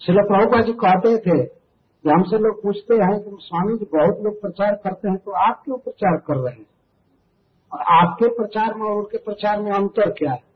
शिल 0.00 0.16
प्रभुपा 0.16 0.60
जी 0.60 0.72
कहते 0.72 1.16
थे 1.18 1.44
कि 2.04 2.10
हमसे 2.10 2.38
लोग 2.38 2.62
पूछते 2.62 2.94
हैं 2.94 3.20
कि 3.20 3.36
स्वामी 3.40 3.78
जी 3.78 3.84
बहुत 3.84 4.20
लोग 4.24 4.40
प्रचार 4.40 4.74
करते 4.74 5.08
हैं 5.08 5.18
तो 5.18 5.30
आप 5.30 5.62
क्यों 5.64 5.78
प्रचार 5.78 6.16
कर 6.16 6.36
रहे 6.36 6.54
हैं? 6.54 6.66
और 7.72 7.80
आपके 7.80 8.28
प्रचार 8.28 8.74
में 8.74 8.86
और 8.86 8.96
उनके 8.96 9.18
प्रचार 9.18 9.62
में 9.62 9.72
अंतर 9.72 10.10
क्या 10.10 10.32
है? 10.32 10.47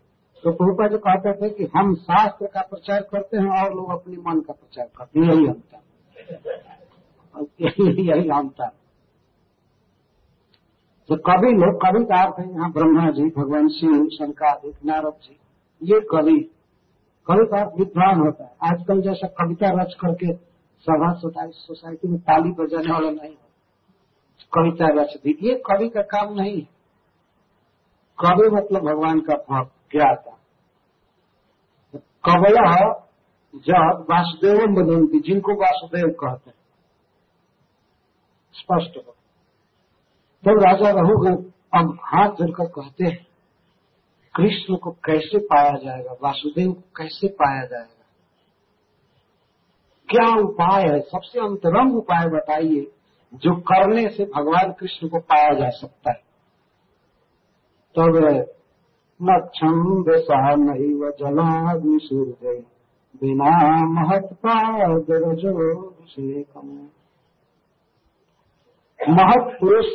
तो 0.43 0.53
प्रभुपा 0.53 0.87
जी 0.89 0.99
कहते 0.99 1.33
थे 1.33 1.49
कि 1.51 1.65
हम 1.77 1.95
शास्त्र 1.95 2.47
का 2.47 2.61
प्रचार 2.61 3.01
करते 3.03 3.37
हैं 3.37 3.65
और 3.65 3.75
लोग 3.75 3.91
अपने 3.91 4.17
मन 4.17 4.41
का 4.41 4.53
प्रचार 4.53 4.89
करते 4.97 5.21
हैं। 5.21 5.27
यही 5.27 5.47
अंतर। 5.49 5.81
यही 8.01 8.29
अंतर। 8.29 8.71
तो 11.09 11.17
कवि 11.17 11.53
लोग 11.53 11.81
कवि 11.83 12.05
का 12.05 12.23
अर्थ 12.23 12.35
है 12.39 12.53
यहाँ, 12.53 12.71
ब्रह्मा 12.73 13.11
जी, 13.11 13.25
भगवान 13.37 13.69
शिव 13.69 14.09
शंकादिक 14.09 14.75
नारद 14.85 15.15
जी, 15.23 15.37
ये 15.83 16.01
कवि 16.01 16.39
कवि 17.27 17.47
का 17.47 17.61
अर्थ 17.61 17.79
विद्वान 17.79 18.21
होता 18.21 18.45
है। 18.45 18.55
आजकल 18.63 19.01
जैसा 19.01 19.27
कविता 19.29 19.71
रच 19.83 19.95
करके 20.01 20.33
सभा 20.87 21.13
सोसाइटी 21.15 22.09
में 22.09 22.19
ताली 22.21 22.51
बजाने 22.53 22.93
वाला 22.93 23.11
नहीं 23.11 23.35
कविता 24.53 24.87
रच 25.01 25.17
दी। 25.25 25.39
ये 25.43 25.55
कवि 25.67 25.89
का 25.89 26.03
काम 26.03 26.35
नहीं 26.35 26.55
है। 26.55 26.69
कवि 28.19 28.49
मतलब 28.49 28.83
भगवान 28.83 29.21
का 29.21 29.35
भक्त। 29.51 29.82
ज्ञाता। 29.93 30.39
कवय 32.29 33.03
जब 33.55 34.07
वासुदेव 34.11 34.67
बदलती 34.67 35.21
जिनको 35.21 35.55
वासुदेव 35.55 36.09
कहते 36.09 36.51
हैं। 36.51 36.63
स्पष्ट 38.53 38.97
हो। 38.97 39.13
तब 40.45 40.65
राजा 40.65 40.91
रहुगण 40.91 41.37
अब 41.75 41.99
हाथ 42.03 42.29
जोड़कर 42.29 42.65
कहते 42.65 43.05
हैं, 43.05 43.27
कृष्ण 44.37 44.77
को 44.77 44.91
कैसे 44.91 45.39
पाया 45.39 45.71
जाएगा? 45.71 46.13
वासुदेव 46.23 46.73
को 46.73 46.81
कैसे 46.81 47.29
पाया 47.29 47.67
जाएगा? 47.67 47.99
क्या 50.09 50.41
उपाय 50.41 50.83
है? 50.83 51.01
सबसे 51.01 51.41
अंतरंग 51.41 51.97
उपाय 51.97 52.27
बताइए, 52.27 52.93
जो 53.35 53.61
करने 53.61 54.11
से 54.11 54.25
भगवान 54.25 54.73
कृष्ण 54.73 55.09
को 55.09 55.19
पाया 55.19 55.55
जा 55.55 55.69
सकता 55.69 56.11
है। 56.11 56.23
तब 57.99 58.39
न 59.25 60.69
व 61.01 61.11
जलाग्नि 61.11 61.99
सूर्य 62.03 62.65
बिना 63.23 63.87
महत्पाद 63.87 65.05
रजोभिषेकम 65.11 66.89
महत 69.09 69.57
पुरुष 69.61 69.87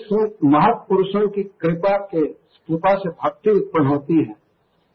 महत 0.44 0.86
पुरुषों 0.90 1.30
की 1.30 1.44
कृपा 1.44 1.98
के, 1.98 2.26
कृपा 2.28 2.96
से 2.96 3.10
भक्ति 3.10 3.50
उत्पन्न 3.50 3.88
होती 3.88 4.24
है, 4.24 4.36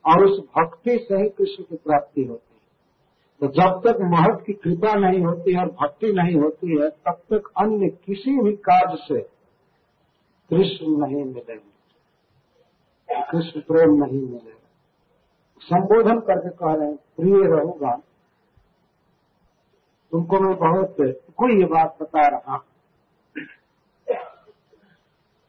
और 0.06 0.24
उस 0.24 0.38
भक्ति 0.38 1.06
से 1.08 1.16
ही 1.16 1.28
कृष्ण 1.28 1.64
की 1.64 1.76
प्राप्ति 1.76 2.24
होती 2.24 2.54
है। 2.54 2.62
तो 3.40 3.46
जब 3.46 3.80
तक 3.86 3.98
महत 4.00 4.44
की 4.46 4.52
कृपा 4.52 4.94
नहीं 4.94 5.20
होती 5.20 5.52
है 5.52 5.60
और 5.60 5.68
भक्ति 5.68 6.12
नहीं 6.12 6.36
होती 6.36 6.80
है, 6.80 6.88
तब 6.88 7.12
तक 7.12 7.52
अन्य 7.58 7.88
किसी 7.88 8.42
भी 8.42 8.52
कार्य 8.52 8.96
से 8.96 9.20
कृष्ण 10.50 10.86
नहीं 10.86 11.24
मिलेंगे। 11.24 11.71
कृष्ण 13.30 13.60
प्रेम 13.60 13.94
नहीं 13.94 14.20
मिलेगा। 14.20 14.58
संबोधन 15.62 16.20
करके 16.20 16.50
कह 16.50 16.72
रहे 16.72 16.88
हैं, 16.88 16.96
प्रिय 17.16 17.46
रहूँगा 17.46 17.94
तुमको 20.12 20.38
मैं 20.40 20.56
बहुत, 20.56 20.96
कोई 21.36 21.58
ये 21.58 21.64
बात 21.64 21.96
बता 22.02 22.26
रहा 22.28 22.56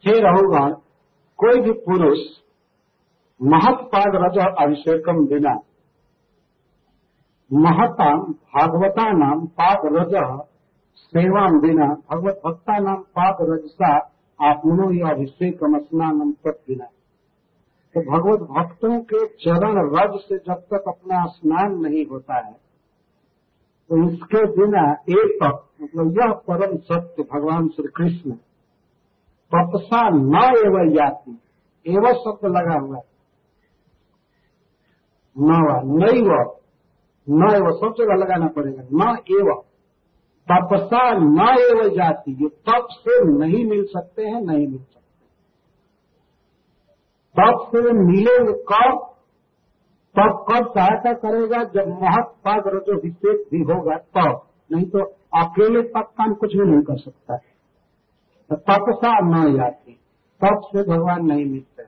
हे। 0.03 0.19
रहूगण 0.19 0.73
कोई 1.39 1.61
भी 1.61 1.71
पुरुष 1.79 2.19
महत्पाद 3.41 4.15
रज 4.15 4.37
अभिषेकम 4.37 5.25
बिना 5.25 5.53
महताम 7.51 8.21
भागवता 8.21 9.11
नाम 9.11 9.45
पाप 9.59 9.81
रज 9.85 10.13
सेवा 10.95 11.47
बिना, 11.59 11.85
भगवत 11.85 12.41
भक्ता 12.45 12.77
नाम 12.79 13.01
पाद 13.17 13.37
रजसा 13.41 13.97
आपनो 14.39 14.91
यह 14.91 15.09
अभिषेकम 15.09 15.77
स्नानम 15.79 16.31
तक 16.31 16.59
तो 17.95 18.01
भगवत 18.01 18.47
भक्तों 18.49 18.99
के 19.03 19.25
चरण 19.43 19.75
रज 19.95 20.19
से 20.19 20.37
जब 20.37 20.61
तक 20.73 20.83
अपना 20.87 21.25
स्नान 21.25 21.75
नहीं 21.79 22.05
होता 22.05 22.37
है 22.37 22.53
तो 23.89 24.07
इसके 24.09 24.45
बिना 24.51 24.83
एक 25.09 25.43
मतलब 25.81 26.17
यह 26.19 26.33
परम 26.47 26.77
सत्य 26.77 27.23
भगवान 27.23 27.67
श्री 27.67 27.87
कृष्ण 27.95 28.31
तपसा 29.51 30.09
न 30.09 30.43
एवं 30.57 30.89
जाती 30.93 31.39
एवं 31.85 32.13
शब्द 32.13 32.45
लगा 32.57 32.79
हुआ 32.79 33.01
न 35.35 35.49
नहीं 35.93 36.23
व 36.23 36.43
न 37.27 37.49
एवं 37.55 37.71
सब 37.71 37.93
जगह 37.97 38.15
लगाना 38.15 38.47
पड़ेगा। 38.47 38.83
न 38.93 39.17
एवं, 39.31 39.61
तपसा 40.47 41.03
न 41.13 41.47
एवं 41.59 41.89
जाति 41.89 42.31
ये 42.41 42.49
तप 42.49 42.87
से 42.91 43.13
नहीं 43.25 43.65
मिल 43.65 43.83
सकते 43.85 44.21
हैं, 44.21 44.41
नहीं 44.41 44.67
मिल 44.67 44.79
सकते। 44.79 45.02
तब 47.39 47.67
से 47.67 47.91
मिले 47.93 48.53
कब 48.53 49.09
तब 50.19 50.45
कब 50.49 50.67
सहायता 50.67 51.13
करेगा 51.13 51.63
जब 51.63 51.87
महत 51.87 52.35
पद 52.47 52.63
रजो 52.67 53.01
विशेष 53.01 53.47
भी 53.51 53.73
होगा 53.73 53.97
तब। 53.97 54.41
नहीं 54.71 54.85
तो 54.85 54.99
अकेले 55.35 55.81
तब 55.81 56.01
काम 56.01 56.33
कुछ 56.33 56.55
भी 56.55 56.63
नहीं 56.63 56.81
कर 56.81 56.97
सकता 56.97 57.33
है। 57.33 57.53
तो 58.49 58.55
तपसा 58.55 59.19
न 59.19 59.57
जाती 59.57 59.99
तप 60.41 60.61
से 60.65 60.83
भगवान 60.83 61.25
नहीं 61.25 61.45
मिलते। 61.45 61.83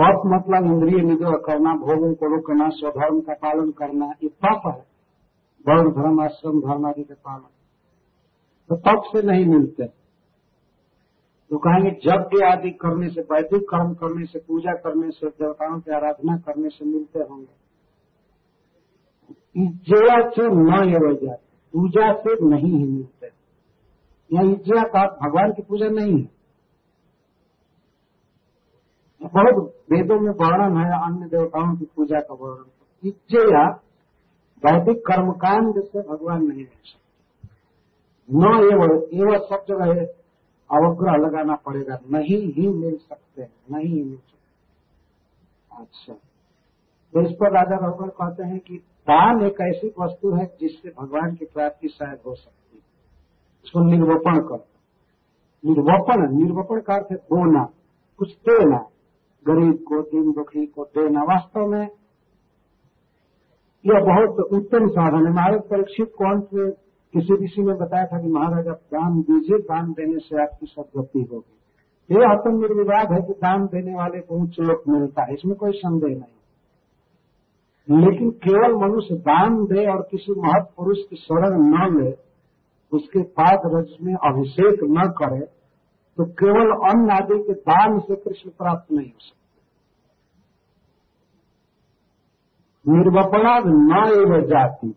तप 0.00 0.22
मतलब 0.26 0.64
इंद्रिय 0.64 1.02
निग्रह 1.02 1.30
करना, 1.30 1.74
भोगों 1.74 2.14
को 2.14 2.26
रोकना 2.26 2.68
स्वधर्म 2.68 3.20
का 3.20 3.34
पालन 3.34 3.70
करना, 3.70 4.06
ये 4.22 4.28
तप 4.28 4.62
है। 4.66 4.94
वर्ण 5.68 5.90
धर्म, 5.90 6.22
आश्रम 6.22 6.60
धर्म 6.60 6.86
आदि 6.86 7.02
का 7.02 7.14
पालन। 7.14 7.50
तो 8.68 8.76
तप 8.76 9.02
से 9.06 9.22
नहीं 9.22 9.46
मिलते। 9.46 10.03
तो 11.54 11.58
कहेंगे 11.58 11.88
यज्ञ 11.88 12.44
आदि 12.44 12.70
करने 12.70 13.08
से, 13.08 13.20
वैदिक 13.20 13.62
कर्म 13.62 13.94
करने 13.94 14.26
से, 14.26 14.38
पूजा 14.38 14.72
करने 14.72 15.10
से, 15.10 15.26
देवताओं 15.26 15.80
की 15.80 15.92
आराधना 15.92 16.36
करने 16.36 16.68
से 16.68 16.84
मिलते 16.84 17.18
होंगे। 17.18 17.64
इज्जया 19.62 20.30
से 20.30 20.42
न 20.42 20.88
एवं 20.88 21.34
पूजा 21.72 22.12
से 22.12 22.44
नहीं 22.48 22.78
ही 22.78 22.84
मिलते। 22.84 23.26
या 24.32 24.42
इज्जया 24.42 24.82
का 24.82 25.06
भगवान 25.06 25.52
की 25.52 25.62
पूजा 25.62 25.88
नहीं 25.88 26.22
है। 26.22 26.30
बहुत 29.22 29.74
वेदों 29.92 30.20
में 30.20 30.32
वर्णन 30.32 30.76
है, 30.76 31.04
अन्य 31.06 31.26
देवताओं 31.26 31.76
की 31.76 31.84
पूजा 31.84 32.20
का 32.20 32.34
वर्णन। 32.34 33.08
इज्जया 33.08 33.68
वैदिक 34.66 34.98
कर्मकांड 34.98 35.84
से 35.84 36.00
भगवान 36.00 36.42
नहीं 36.42 36.58
मिल 36.58 36.66
सकते। 36.66 37.04
न 38.30 38.42
एवं 38.42 39.02
एवं 39.20 39.38
सब 39.38 39.64
जगह 39.68 40.23
अवग्रह 40.70 41.16
लगाना 41.16 41.54
पड़ेगा। 41.54 41.98
नहीं 42.10 42.52
ही 42.52 42.68
मिल 42.68 42.96
सकते 42.96 43.42
हैं 43.42 43.52
नहीं 43.70 43.94
ही 43.94 44.02
मिल 44.04 44.16
सकते। 44.16 45.82
अच्छा। 45.82 46.12
तो 47.14 47.22
इस 47.22 47.32
पर 47.32 47.52
राजा 47.52 47.86
रघुवर 47.86 48.08
कहते 48.08 48.42
हैं 48.42 48.58
कि 48.60 48.76
दान 49.08 49.42
एक 49.46 49.60
ऐसी 49.60 49.92
वस्तु 50.00 50.34
है 50.34 50.46
जिससे 50.60 50.92
भगवान 50.98 51.34
की 51.34 51.44
प्राप्ति 51.44 51.88
शायद 51.88 52.18
हो 52.26 52.34
सकती 52.34 52.76
है। 52.76 52.82
इसको 53.64 53.80
निर्वपण 53.80 54.40
कर 54.48 54.64
निर्वपण 55.64 56.36
निर्वपण 56.36 56.80
का 56.80 56.94
अर्थ 56.94 57.06
है 57.10 57.16
बोना, 57.16 57.64
कुछ 58.18 58.36
देना। 58.48 58.78
गरीब 59.46 59.84
को, 59.88 60.02
दीन 60.02 60.32
दुखी 60.32 60.66
को 60.66 60.84
देना। 60.84 61.22
वास्तव 61.22 61.66
में 61.66 61.88
यह 63.84 64.00
बहुत 64.00 64.40
उत्तम 64.52 64.86
साधन 64.88 65.26
है। 65.26 65.32
महाराज 65.32 65.60
परीक्षित 65.60 66.12
को 66.18 66.24
अंत 66.24 66.48
में 66.54 66.70
किसी 67.14 67.44
ऋषि 67.44 67.62
ने 67.62 67.74
बताया 67.74 68.06
था 68.06 68.20
कि 68.20 68.28
महाराज, 68.28 68.68
आप 68.68 68.80
दान 68.94 69.20
दीजिए, 69.20 69.58
दान 69.58 69.92
देने 69.92 70.18
से 70.18 70.42
आपकी 70.42 70.66
सदगति 70.66 71.22
होगी। 71.32 71.54
ये 72.10 72.24
आत्म 72.24 72.50
निर्विवाद 72.58 73.12
है 73.12 73.20
कि 73.26 73.32
दान 73.32 73.66
देने 73.66 73.94
वाले 73.94 74.20
को 74.20 74.42
उच्च 74.42 74.56
लोक 74.60 74.82
मिलता 74.88 75.22
है, 75.22 75.34
इसमें 75.34 75.56
कोई 75.56 75.72
संदेह 75.72 76.16
नहीं। 76.16 76.32
लेकिन 77.88 78.30
केवल 78.30 78.74
मनुष्य 78.74 79.14
दान 79.14 79.64
दे 79.64 79.86
और 79.92 80.02
किसी 80.10 80.32
महत 80.32 80.68
पुरुष 80.76 80.98
की 81.10 81.16
शरण 81.16 81.58
न 81.62 82.02
ले, 82.02 82.12
उसके 82.92 83.22
पाद 83.22 83.60
रज 83.66 83.96
में 84.02 84.14
अभिषेक 84.14 84.80
न 84.84 85.06
करे 85.18 85.46
तो 86.18 86.24
केवल 86.32 86.70
अन्न 86.90 87.10
आदि 87.10 87.38
के 87.42 87.52
दान 87.52 87.98
से 87.98 88.16
कृष्ण 88.16 88.50
प्राप्त 88.50 88.92
नहीं 88.92 89.06
हो 89.06 89.20
सकते। 89.20 89.60
निर्वपणाद 92.90 93.64
न 93.66 93.90
एवं 94.12 94.42
जाति। 94.42 94.94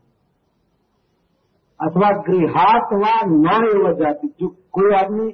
अथवा 1.80 2.10
गृहात्वा 2.24 3.16
न 3.26 3.66
एवं 3.68 3.94
जाति। 3.96 4.28
जो 4.30 4.48
कोई 4.74 4.94
आदमी 4.96 5.28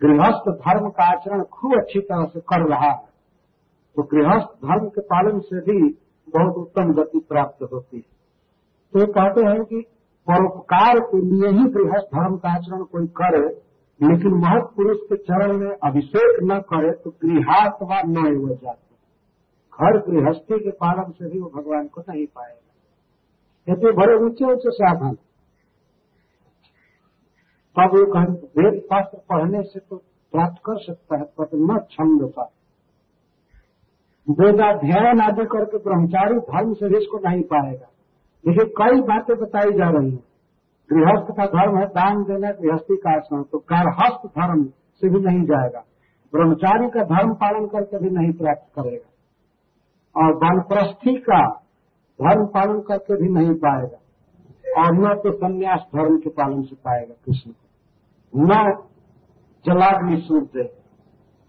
गृहस्थ 0.00 0.48
धर्म 0.60 0.88
का 0.90 1.04
आचरण 1.12 1.42
खूब 1.52 1.74
अच्छी 1.74 2.00
तरह 2.00 2.24
से 2.26 2.40
कर 2.48 2.66
रहा 2.68 2.88
है 2.88 3.06
तो 3.96 4.02
गृहस्थ 4.10 4.48
धर्म 4.64 4.88
के 4.88 5.00
पालन 5.10 5.38
से 5.42 5.60
भी 5.62 5.78
बहुत 6.28 6.56
उत्तम 6.56 6.92
गति 6.94 7.18
प्राप्त 7.28 7.62
होती 7.72 7.96
है। 7.96 8.02
तो 8.92 9.06
कहते 9.12 9.44
हैं 9.46 9.62
कि 9.64 9.80
परोपकार 10.26 10.98
के 11.04 11.20
लिए 11.20 11.50
ही 11.50 11.64
गृहस्थ 11.70 12.08
धर्म 12.08 12.36
का 12.36 12.50
आचरण 12.50 12.82
कोई 12.84 13.06
करे, 13.16 13.46
लेकिन 14.00 14.34
महत 14.36 14.68
पुरुष 14.76 14.98
के 15.08 15.16
चरण 15.18 15.56
में 15.58 15.70
अभिषेक 15.70 16.38
न 16.42 16.58
करे 16.68 16.90
तो 16.94 17.10
गृहात्वा 17.22 18.00
न 18.02 18.26
एवं 18.26 18.54
जाति। 18.54 18.94
घर 19.72 19.98
गृहस्थी 20.02 20.58
के 20.58 20.70
पालन 20.76 21.10
से 21.12 21.30
भी 21.30 21.40
वो 21.40 21.50
भगवान 21.54 21.86
को 21.86 22.00
नहीं 22.02 22.26
पाएगा। 22.28 22.62
ये 23.68 23.76
तो 23.76 23.92
बड़े 23.96 24.14
ऊँचे 24.16 24.44
ऊँचे 24.44 24.70
साधन 24.72 25.16
तब 27.78 27.84
वो 27.84 28.12
कहें 28.12 28.24
वेद 28.24 28.80
शास्त्र 28.80 29.18
पढ़ने 29.18 29.62
से 29.62 29.80
तो 29.80 29.96
प्राप्त 30.32 30.62
कर 30.66 30.78
सकता 30.78 31.16
है, 31.16 31.24
पर 31.24 31.48
न 31.54 31.78
छंद 31.90 32.30
का। 32.30 32.50
वेदाध्ययन 34.30 35.20
आदि 35.20 35.44
करके 35.44 35.78
ब्रह्मचारी 35.78 36.38
धर्म 36.38 36.74
से 36.74 36.86
इसको 36.86 37.28
नहीं 37.28 37.42
पाएगा। 37.42 37.86
देखिए, 38.46 38.64
कई 38.64 39.00
बातें 39.00 39.36
बताई 39.36 39.70
जा 39.70 39.90
रही 39.90 40.10
हैं। 40.10 40.24
गृहस्थ 40.92 41.36
का 41.36 41.46
धर्म 41.46 41.78
है, 41.78 41.86
दान 41.86 42.22
देना, 42.22 42.50
गृहस्थी 42.50 42.96
का 42.96 43.16
आचरण 43.16 43.42
तो 43.42 43.58
कारहस्थ 43.58 44.26
धर्म 44.26 44.64
से 44.64 45.08
भी 45.08 45.20
नहीं 45.20 45.42
जाएगा। 45.42 45.84
ब्रह्मचारी 46.34 46.90
का 46.90 47.02
धर्म 47.02 47.34
पालन 47.34 47.66
करके 47.66 47.98
भी 47.98 48.10
नहीं 48.10 48.32
प्राप्त 48.32 48.80
करेगा। 48.80 49.08
और 50.22 50.34
वानप्रस्थी 50.34 51.14
का 51.16 51.50
धर्म 52.22 52.46
पालन 52.46 52.80
करके 52.80 53.22
भी 53.22 53.28
नहीं 53.28 53.54
पाएगा। 53.54 53.98
और 54.82 54.94
न 54.94 55.14
तो 55.14 55.32
संन्यास 55.32 55.80
धर्म 55.96 56.18
के 56.18 56.30
पालन 56.30 56.62
से 56.62 56.76
पाएगा 56.76 57.14
कृष्ण। 57.26 57.50
को 57.50 57.67
न 58.32 58.50
जलाग्नि 59.64 60.16
सूर्य 60.20 60.64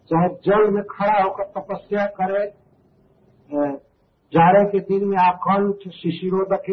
चाहे 0.10 0.28
जल 0.46 0.70
में 0.74 0.84
खड़ा 0.92 1.22
होकर 1.24 1.46
तपस्या 1.58 2.06
करे 2.20 2.46
जाड़े 4.34 4.64
के 4.72 4.80
दिन 4.80 5.08
में 5.08 5.18
आकंठ 5.18 5.88
शिशिरोदक 5.94 6.68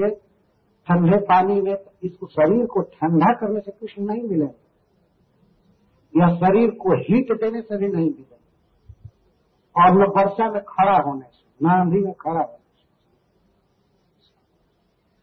ठंडे 0.89 1.17
पानी 1.27 1.61
में, 1.61 1.77
इसको 2.05 2.27
शरीर 2.27 2.67
को 2.67 2.81
ठंडा 2.83 3.33
करने 3.35 3.61
से 3.61 3.71
कुछ 3.71 3.95
नहीं 3.99 4.23
मिलेगा। 4.23 4.59
या 6.15 6.29
शरीर 6.37 6.71
को 6.83 6.97
हीट 6.99 7.33
देने 7.41 7.61
से 7.61 7.79
भी 7.79 7.89
नहीं 7.89 8.11
मिलेगा। 8.11 8.37
और 9.77 9.89
न 9.95 10.07
वर्षा 10.17 10.51
में 10.51 10.61
खड़ा 10.63 10.97
होने 11.07 11.27
से, 11.27 11.45
न 11.61 11.71
आंधी 11.71 12.01
में 12.05 12.13
खड़ा 12.13 12.41
होने 12.41 12.57
से। 12.57 12.85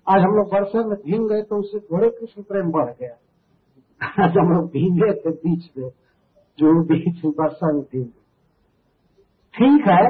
आज 0.07 0.21
हम 0.21 0.35
लोग 0.35 0.53
वर्षा 0.53 0.81
में 0.87 0.97
भींग 0.97 1.29
गए 1.29 1.41
तो 1.43 1.59
उससे 1.59 1.79
थोड़े 1.81 2.09
कृष्ण 2.09 2.43
प्रेम 2.43 2.71
बढ़ 2.71 2.91
गया। 2.91 3.15
आज 4.01 4.37
हम 4.37 4.51
लोग 4.53 4.65
भींगे 4.69 5.11
थे 5.13 5.31
बीच 5.33 5.69
में, 5.77 5.89
जो 6.59 6.71
बीच 6.83 7.23
में 7.25 7.31
भींगे 7.33 8.21
ठीक 9.53 9.87
है, 9.87 10.03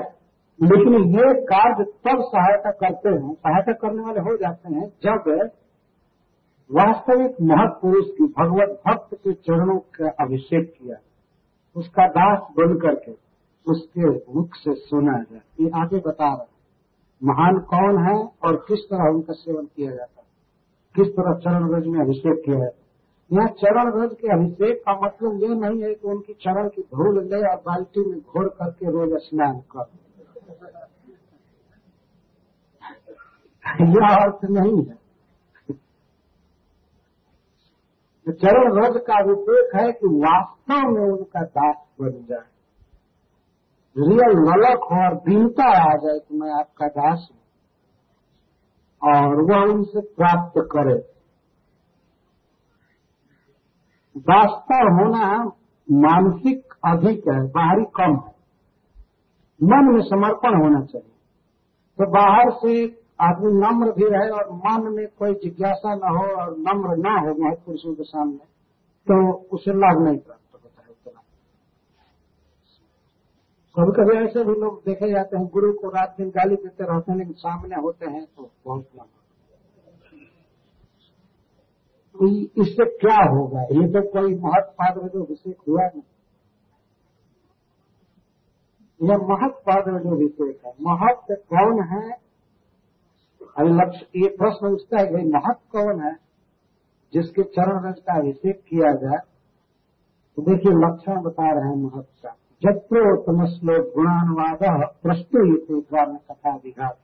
लेकिन 0.59 0.93
ये 1.13 1.33
कार्य 1.43 1.83
तब 1.83 2.21
सहायता 2.23 2.71
करते 2.71 3.09
हैं, 3.09 3.33
सहायता 3.33 3.73
करने 3.73 4.03
वाले 4.03 4.19
हो 4.19 4.35
जाते 4.37 4.73
हैं 4.73 4.87
जब 5.05 5.29
वास्तविक 6.69 7.41
महत्पुरुष 7.41 8.05
की 8.17 8.27
भगवत 8.37 8.79
भक्त 8.87 9.15
के 9.15 9.33
चरणों 9.33 9.77
का 9.95 10.09
अभिषेक 10.25 10.71
किया, 10.71 10.97
उसका 11.75 12.07
दास 12.09 12.47
बन 12.57 12.77
करके 12.79 13.11
उसके 13.65 14.09
मुख 14.35 14.55
से 14.55 14.73
सुना 14.75 15.17
जाए 15.21 15.41
ये 15.61 15.69
आगे 15.75 15.99
बता 16.07 16.33
रहे 16.33 16.51
महान 17.21 17.59
कौन 17.69 18.05
है 18.05 18.15
और 18.43 18.55
किस 18.67 18.79
तरह 18.85 19.13
उनका 19.13 19.33
सेवन 19.33 19.65
किया 19.65 19.91
जाता 19.91 20.21
है? 20.21 20.27
किस 20.95 21.13
तरह 21.13 21.37
चरण 21.39 21.75
रज 21.75 21.87
में 21.87 21.99
अभिषेक 22.01 22.41
किया 22.45 22.59
जाता 22.59 22.82
यहाँ 23.33 23.47
चरण 23.59 23.91
रज 23.93 24.13
के 24.13 24.31
अभिषेक 24.33 24.79
का 24.79 24.93
मतलब 24.95 25.43
ये 25.43 25.55
नहीं 25.55 25.83
है 25.83 25.93
कि 25.93 26.07
उनकी 26.07 26.33
चरण 26.33 26.67
की 26.69 26.81
धूल 26.81 27.19
ले 27.23 27.37
और 27.49 27.55
बाल्टी 27.57 28.01
में 28.09 28.19
घोर 28.19 28.47
करके 28.49 28.91
रोज 28.91 29.13
स्नान 29.21 29.59
कर। 29.71 29.85
यह 33.81 34.15
अर्थ 34.15 34.43
नहीं 34.49 34.83
है। 34.85 34.95
चरण 38.27 38.77
रज 38.77 38.99
का 39.07 39.15
अभिषेक 39.19 39.75
है 39.75 39.91
कि 39.91 40.07
वास्तव 40.17 40.89
में 40.89 41.05
उनका 41.11 41.41
दास 41.41 41.75
बन 42.01 42.11
जाए। 42.29 42.47
रियल 43.95 44.37
ललक 44.41 44.85
हो 44.91 44.99
और 45.05 45.15
दीनता 45.19 45.65
आ 45.79 45.95
जाए 45.95 46.19
कि 46.19 46.37
मैं 46.37 46.51
आपका 46.59 46.87
दास 46.87 47.27
हूँ 47.31 47.39
और 49.01 49.41
वह 49.41 49.73
उनसे 49.73 50.01
प्राप्त 50.01 50.61
करे। 50.71 51.12
वास्तव 54.17 54.89
होना 54.93 55.43
मानसिक 55.91 56.73
अधिक 56.85 57.27
है, 57.27 57.47
बाहरी 57.47 57.85
कम 57.85 58.15
है। 58.15 58.33
मन 59.63 59.93
में 59.93 60.01
समर्पण 60.01 60.61
होना 60.63 60.85
चाहिए। 60.85 61.09
तो 61.97 62.11
बाहर 62.11 62.51
से 62.51 63.03
आदमी 63.21 63.51
नम्र 63.51 63.91
भी 63.91 64.05
रहे 64.05 64.29
और 64.29 64.51
मन 64.51 64.93
में 64.95 65.07
कोई 65.07 65.33
जिज्ञासा 65.33 65.95
न 65.95 65.99
हो 65.99 66.25
और 66.41 66.57
नम्र 66.57 66.95
न 66.97 67.17
हो 67.19 67.43
महत्पुरुषों 67.43 67.95
के 67.95 68.03
सामने 68.03 68.45
तो 69.07 69.33
उसे 69.33 69.71
लाभ 69.71 70.03
नहीं 70.05 70.17
प्राप्त 70.17 70.53
होता 70.53 70.81
है 70.81 70.89
उतना। 70.89 71.21
कभी 73.75 73.91
कभी 73.91 74.25
ऐसे 74.25 74.43
भी 74.43 74.59
लोग 74.59 74.81
देखे 74.85 75.09
जाते 75.11 75.37
हैं, 75.37 75.45
गुरु 75.47 75.73
को 75.73 75.89
रात 75.89 76.15
दिन 76.17 76.29
गाली 76.29 76.55
देते 76.55 76.83
रहते 76.83 77.11
हैं, 77.11 77.19
लेकिन 77.19 77.33
सामने 77.33 77.75
होते 77.75 78.05
हैं 78.05 78.25
तो 78.25 78.49
बहुत 78.65 78.87
लाभ। 78.95 79.07
इससे 82.21 82.85
क्या 82.85 83.29
होगा? 83.29 83.61
ये 83.61 83.87
तो 83.87 84.01
कोई 84.01 84.35
महत्व 84.35 84.71
पाद 84.71 85.09
जो 85.13 85.23
अभिषेक 85.23 85.57
हुआ 85.67 85.81
नहीं। 85.81 86.01
यह 89.09 89.17
महत 89.17 89.51
पद 89.51 90.01
जो 90.03 90.15
विशेष 90.15 90.55
है 90.65 90.73
महत 90.81 91.25
कौन 91.29 91.83
है? 91.83 92.11
अभी 93.57 93.69
लक्ष्य 93.69 94.07
ये 94.15 94.27
प्रश्न 94.27 94.67
उठता 94.67 94.99
है 94.99 95.13
भाई 95.13 95.23
महत 95.23 95.59
कौन 95.71 96.01
है? 96.01 96.15
जिसके 97.13 97.43
चरण 97.43 97.89
रज 97.89 97.99
का 97.99 98.19
अभिषेक 98.19 98.63
किया 98.67 98.91
जाए। 98.91 99.17
तो 100.35 100.41
देखिए, 100.41 100.71
लक्षण 100.71 101.21
बता 101.21 101.51
रहे 101.51 101.69
हैं 101.69 101.75
महत 101.75 102.07
का 102.23 102.29
जत्रोत्तम 102.63 103.45
श्लोक 103.45 103.95
गुणानुवाद 103.95 104.89
प्रस्तुत 105.03 105.87
कथा 106.31 106.55
विघात। 106.55 106.97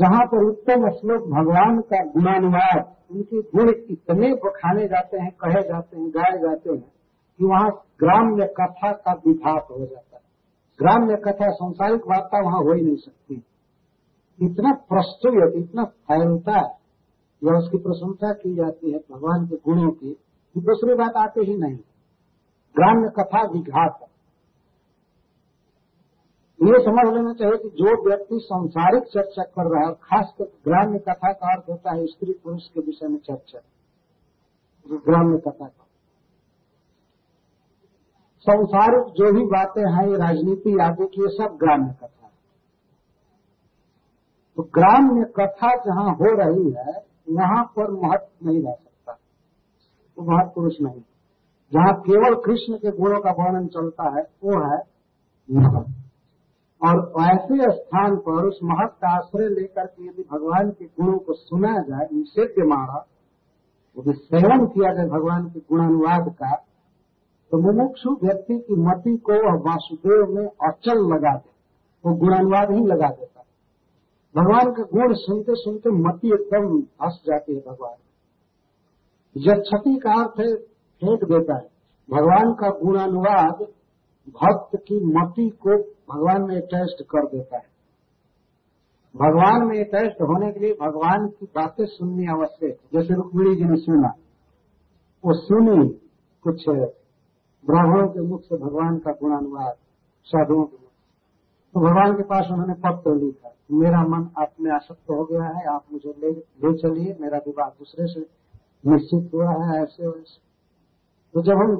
जहाँ 0.00 0.26
पर 0.26 0.44
उत्तम 0.44 0.90
श्लोक 0.90 1.22
भगवान 1.22 1.80
का 1.80 2.04
गुणानुवाद 2.04 2.96
उनके 3.10 3.42
गुण 3.42 3.72
इतने 3.90 4.32
बखाने 4.34 4.86
जाते 4.86 5.18
हैं, 5.18 5.30
कहे 5.30 5.62
जाते 5.62 6.00
हैं, 6.00 6.10
गाए 6.10 6.38
जाते 6.38 6.70
हैं, 6.70 6.92
कि 7.38 7.44
वहाँ 7.44 7.70
ग्राम्य 8.00 8.46
कथा 8.46 8.92
का 8.92 9.12
विभाग 9.12 9.62
हो 9.62 9.86
जाता 9.86 10.16
है। 10.16 10.22
ग्राम्य 10.78 11.16
कथा, 11.16 11.50
संसारिक 11.50 12.00
वार्ता 12.06 12.44
वहाँ 12.44 12.62
हो 12.62 12.72
ही 12.72 12.82
नहीं 12.82 12.96
सकती। 12.96 13.44
इतना 14.42 14.72
प्रस्तुत, 14.72 15.52
इतना 15.56 15.84
फैलता 15.84 16.52
है 16.52 16.84
या 17.44 17.58
उसकी 17.58 17.78
प्रशंसा 17.78 18.32
की 18.32 18.54
जाती 18.54 18.90
है 18.90 18.98
भगवान 18.98 19.46
के 19.46 19.56
गुणों 19.56 19.90
की 19.90 20.16
दूसरी 20.58 20.94
बात 20.94 21.12
आते 21.16 21.40
ही 21.40 21.56
नहीं। 21.56 21.76
ग्राम्य 22.76 23.08
कथा 23.08 23.42
विघात 23.42 23.98
ये 26.60 26.78
समझ 26.78 27.14
लेना 27.14 27.32
चाहिए 27.32 27.56
कि 27.56 27.68
जो 27.68 28.08
व्यक्ति 28.08 28.38
संसारिक 28.42 29.04
चर्चा 29.04 29.42
कर 29.42 29.70
रहा 29.70 29.88
है, 29.88 29.94
खासकर 30.02 30.44
ग्राम्य 30.44 30.98
कथा 30.98 31.32
का 31.32 31.52
अर्थ 31.52 31.70
होता 31.70 31.94
है, 31.94 32.06
स्त्री 32.06 32.32
पुरुष 32.44 32.68
के 32.68 32.80
विषय 32.80 33.08
में 33.08 33.18
चर्चा, 33.18 33.58
जो 34.86 34.98
ग्राम्य 34.98 35.38
कथा 35.38 35.66
का 35.66 35.82
संसारिक 38.46 39.12
जो 39.14 39.32
भी 39.32 39.44
बातें 39.46 39.82
हैं, 39.82 40.06
ये 40.08 40.16
राजनीति 40.16 40.76
आदि 40.82 41.06
की, 41.06 41.22
ये 41.22 41.28
सब 41.28 41.56
ग्राम्य 41.56 41.92
कथा। 41.92 42.26
है 42.26 42.32
तो 44.56 44.62
ग्राम्य 44.62 45.24
कथा 45.40 45.74
जहाँ 45.76 46.14
हो 46.14 46.34
रही 46.36 46.70
है 46.70 46.94
वहाँ 47.30 47.64
पर 47.76 47.90
महत्व 47.90 48.46
नहीं 48.46 48.62
रह 48.62 48.72
सकता। 48.72 49.12
वो 50.18 50.30
महत्व 50.30 50.50
पुरुष 50.54 50.74
नहीं। 50.80 51.00
जहाँ 51.72 51.94
केवल 52.00 52.34
कृष्ण 52.34 52.76
के 52.76 52.90
गुणों 52.90 53.20
का 53.20 53.30
वर्णन 53.30 53.66
चलता 53.66 54.08
है, 54.16 54.22
वो 54.22 54.58
है 54.64 54.82
महत्व 55.48 56.03
और 56.82 57.12
ऐसे 57.22 57.72
स्थान 57.72 58.16
पर 58.16 58.46
उस 58.48 58.60
महत 58.64 58.90
का 59.02 59.16
आश्रय 59.16 59.48
लेकर 59.48 59.86
के 59.86 60.04
यदि 60.04 60.22
भगवान 60.32 60.70
के 60.70 60.84
गुणों 60.84 61.18
को 61.18 61.32
सुना 61.32 61.78
जाए 61.78 62.08
निषेध 62.12 62.54
मारा 62.58 63.06
यदि 63.98 64.12
सेवन 64.12 64.66
किया 64.66 64.94
जाए 64.94 65.06
भगवान 65.06 65.48
के 65.48 65.60
गुणानुवाद 65.60 66.34
का 66.34 66.56
तो 67.50 67.58
मुमुक्षु 67.58 68.10
व्यक्ति 68.10 68.58
की 68.58 68.74
मति 68.74 69.16
को 69.16 69.32
वह 69.32 69.60
वासुदेव 69.60 70.34
में 70.34 70.46
अचल 70.46 71.14
लगा 71.14 71.36
दे 71.36 71.50
वो 72.04 72.14
गुणानुवाद 72.16 72.70
ही 72.70 72.84
लगा 72.86 73.08
देता 73.08 73.34
भगवान 74.34 74.72
का 74.72 74.82
गुण 74.82 75.14
सुनते 75.14 75.52
सुनते 75.54 75.90
मति 75.90 76.28
एकदम 76.28 76.78
हंस 77.02 77.22
जाती 77.26 77.54
है 77.54 77.60
भगवान। 77.60 77.94
जब 79.36 79.60
क्षति 79.60 79.96
का 79.96 80.12
अर्थ 80.12 80.40
है, 80.40 80.54
फेंक 81.00 81.24
देता 81.24 81.54
है। 81.54 81.68
भगवान 82.10 82.52
का 82.52 82.70
गुणानुवाद 82.70 83.66
भक्त 84.28 84.76
की 84.76 85.00
मति 85.04 85.48
को 85.48 85.93
भगवान 86.08 86.42
में 86.42 86.56
अटैच 86.56 86.96
कर 87.10 87.26
देता 87.26 87.56
है। 87.56 87.72
भगवान 89.14 89.66
में 89.66 89.78
अटैच 89.78 90.20
होने 90.22 90.50
के 90.52 90.60
लिए 90.60 90.72
भगवान 90.80 91.26
की 91.30 91.46
बातें 91.56 91.84
सुननी 91.86 92.26
आवश्यक। 92.28 92.78
जैसे 92.94 93.14
रुक्मिणी 93.14 93.54
जी 93.56 93.64
ने 93.64 93.76
सुना, 93.78 94.12
वो 95.24 95.34
सुनी 95.36 95.88
कुछ 96.44 96.68
ब्राह्मणों 96.68 98.08
के 98.08 98.20
मुख 98.20 98.40
से 98.42 98.56
भगवान 98.58 98.98
का 98.98 99.12
गुणानुवाद, 99.12 99.74
साधुओं 100.26 100.64
के 100.64 100.76
मुख 100.76 100.90
तो 101.74 101.80
भगवान 101.80 102.12
के 102.12 102.22
पास 102.24 102.48
उन्होंने 102.50 102.74
पत्र 102.80 103.14
लिखा 103.16 103.50
मेरा 103.72 104.00
मन 104.04 104.28
आप 104.38 104.50
में 104.60 104.70
आसक्त 104.72 105.10
हो 105.10 105.24
गया 105.24 105.44
है, 105.44 105.64
आप 105.66 105.84
मुझे 105.92 106.10
ले 106.10 106.30
ले 106.30 106.72
चलिए, 106.78 107.16
मेरा 107.20 107.38
विवाह 107.38 107.68
दूसरे 107.70 108.06
से 108.06 108.20
निश्चित 108.84 109.30
हुआ 109.34 109.50
है 109.60 109.82
ऐसे 109.82 110.06
वैसे 110.06 110.38
तो 111.34 111.42
जब 111.42 111.56
हम 111.58 111.70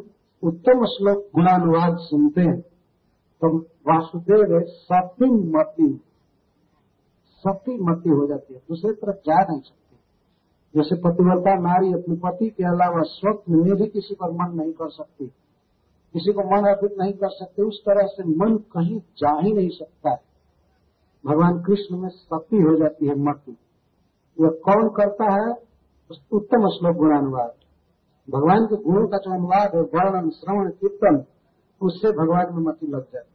उत्तम 0.43 0.85
श्लोक 0.87 1.29
गुणानुवाद 1.35 1.97
सुनते 2.01 2.41
हैं 2.41 2.61
तो 3.45 3.59
वासुदेव 3.59 4.61
सती 7.45 7.79
मती 7.79 8.11
हो 8.11 8.27
जाती 8.27 8.55
है। 8.55 8.61
दूसरी 8.61 8.93
तरफ़ 8.93 9.17
जा 9.17 9.43
नहीं 9.43 9.61
सकती। 9.61 9.97
जैसे 10.77 10.97
पतिव्रता 10.97 11.55
नारी 11.55 11.93
अपने 11.93 12.17
पति 12.17 12.49
के 12.49 12.65
अलावा 12.65 13.03
स्वप्न 13.03 13.57
में 13.57 13.75
भी 13.75 13.87
किसी 13.87 14.15
पर 14.15 14.31
मन 14.31 14.57
नहीं 14.57 14.73
कर 14.73 14.89
सकती, 14.89 15.27
किसी 16.15 16.33
को 16.33 16.41
मन 16.41 16.69
अर्पित 16.69 16.97
नहीं 16.99 17.13
कर 17.13 17.29
सकते, 17.29 17.63
उस 17.63 17.81
तरह 17.81 18.07
से 18.07 18.25
मन 18.25 18.57
कहीं 18.57 18.99
जा 18.99 19.41
ही 19.41 19.53
नहीं 19.53 19.69
सकता 19.69 20.11
है। 20.11 20.21
भगवान 21.27 21.63
कृष्ण 21.63 21.97
में 21.97 22.09
सती 22.09 22.57
हो 22.57 22.77
जाती 22.77 23.07
है 23.07 23.15
मति। 23.15 23.57
यह 24.41 24.49
कौन 24.65 24.89
करता 24.89 25.33
है? 25.33 25.53
उत्तम 26.33 26.69
श्लोक 26.69 26.97
गुणानुवाद 26.97 27.53
भगवान 28.31 28.67
के 28.67 28.77
गुणों 28.77 29.09
का 29.09 29.17
जो 29.17 29.31
अनुवाद 29.35 29.75
है, 29.75 29.81
वर्णन, 29.81 30.31
श्रवण, 30.31 30.71
कीर्तन, 30.71 31.25
उससे 31.83 32.09
भगवान 32.13 32.55
में 32.55 32.63
मति 32.63 32.87
लग 32.87 33.03
जाती 33.15 33.34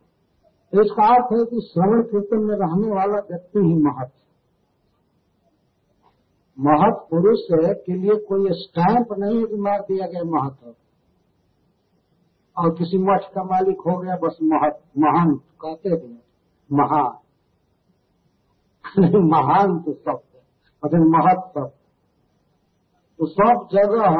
इसका 0.73 1.05
अर्थ 1.13 1.31
है 1.33 1.43
कि 1.45 1.61
श्रवण 1.67 2.01
कीर्तन 2.03 2.43
में 2.43 2.55
रहने 2.55 2.89
वाला 2.95 3.19
व्यक्ति 3.29 3.59
ही 3.59 3.75
महत 3.83 4.11
महत 6.57 6.99
पुरुष 7.09 7.39
के 7.51 7.93
लिए 7.93 8.15
कोई 8.27 8.53
स्टैंप 8.59 9.13
नहीं 9.19 9.37
है 9.39 9.45
कि 9.45 9.57
मार 9.61 9.79
दिया 9.81 10.07
गया 10.07 10.23
महत्व 10.31 10.73
और 12.57 12.69
किसी 12.77 12.97
मठ 12.97 13.25
का 13.33 13.43
मालिक 13.43 13.81
हो 13.87 13.97
गया, 13.99 14.15
बस 14.15 14.37
महत 14.43 14.79
महंत 14.97 15.41
कहते 15.61 15.97
थे 15.97 16.13
महान। 16.69 17.17
महान 19.25 19.77
तो 19.79 19.93
शब्द 19.93 20.31
और 20.83 20.99
महत 21.07 21.41
शब्द 21.55 21.77
तो 23.19 23.27
सब 23.27 23.67
जगह 23.73 24.17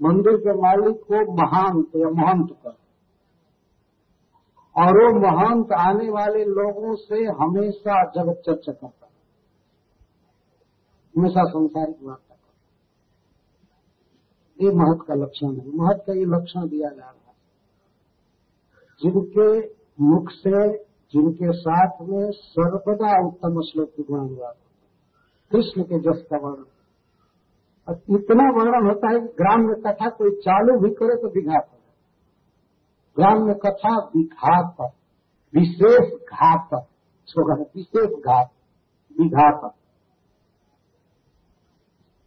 मंदिर 0.00 0.36
के 0.36 0.54
मालिक 0.60 0.96
को 1.08 1.24
महांत 1.34 1.96
या 1.96 2.08
महंत 2.14 2.48
कर 2.62 2.74
और 4.76 4.90
वो 4.96 5.08
महंत 5.20 5.72
आने 5.78 6.08
वाले 6.10 6.44
लोगों 6.44 6.94
से 6.96 7.24
हमेशा 7.40 7.96
जगत 8.10 8.42
चर्चा 8.46 8.72
करता 8.72 9.06
है, 9.06 9.12
हमेशा 11.14 11.44
संसारिक 11.44 11.96
वार्ता 12.02 12.34
करता 12.34 12.60
ये 14.60 14.74
महत्व 14.74 15.04
का 15.08 15.14
लक्षण 15.14 15.56
है। 15.56 15.66
महत्व 15.76 16.02
का 16.06 16.12
ये 16.12 16.24
लक्षण 16.26 16.68
दिया 16.68 16.88
जा 16.88 17.00
रहा 17.00 17.10
है। 17.10 17.20
जिनके 19.00 19.48
मुख 20.00 20.30
से, 20.30 20.58
जिनके 21.12 21.52
साथ 21.52 22.02
में 22.02 22.30
सर्वदा 22.30 23.12
उत्तम 23.28 23.60
श्लोक 23.60 23.90
की 23.96 24.02
गुणानुवाद 24.02 24.54
कृष्ण 25.52 25.82
के 25.82 25.98
जस 25.98 26.22
का 26.30 26.38
वर्णन। 26.38 26.70
इतना 27.88 28.44
वर्णन 28.50 28.86
होता 28.88 29.08
है 29.10 29.18
कि 29.20 29.28
ग्राम 29.40 29.60
में 29.60 29.76
कथा 29.76 30.08
कोई 30.10 30.30
चालू 30.40 30.74
भी 30.80 30.90
करे 30.94 31.16
तो 31.16 31.28
विघात 31.28 31.66
हो। 31.72 31.78
ग्राम्य 33.18 33.54
कथा 33.54 33.98
विघात 33.98 34.76
विशेष 35.54 36.12
घात 36.12 36.68
विशेष 37.76 38.10
घात 38.10 38.50
विघात। 39.20 39.74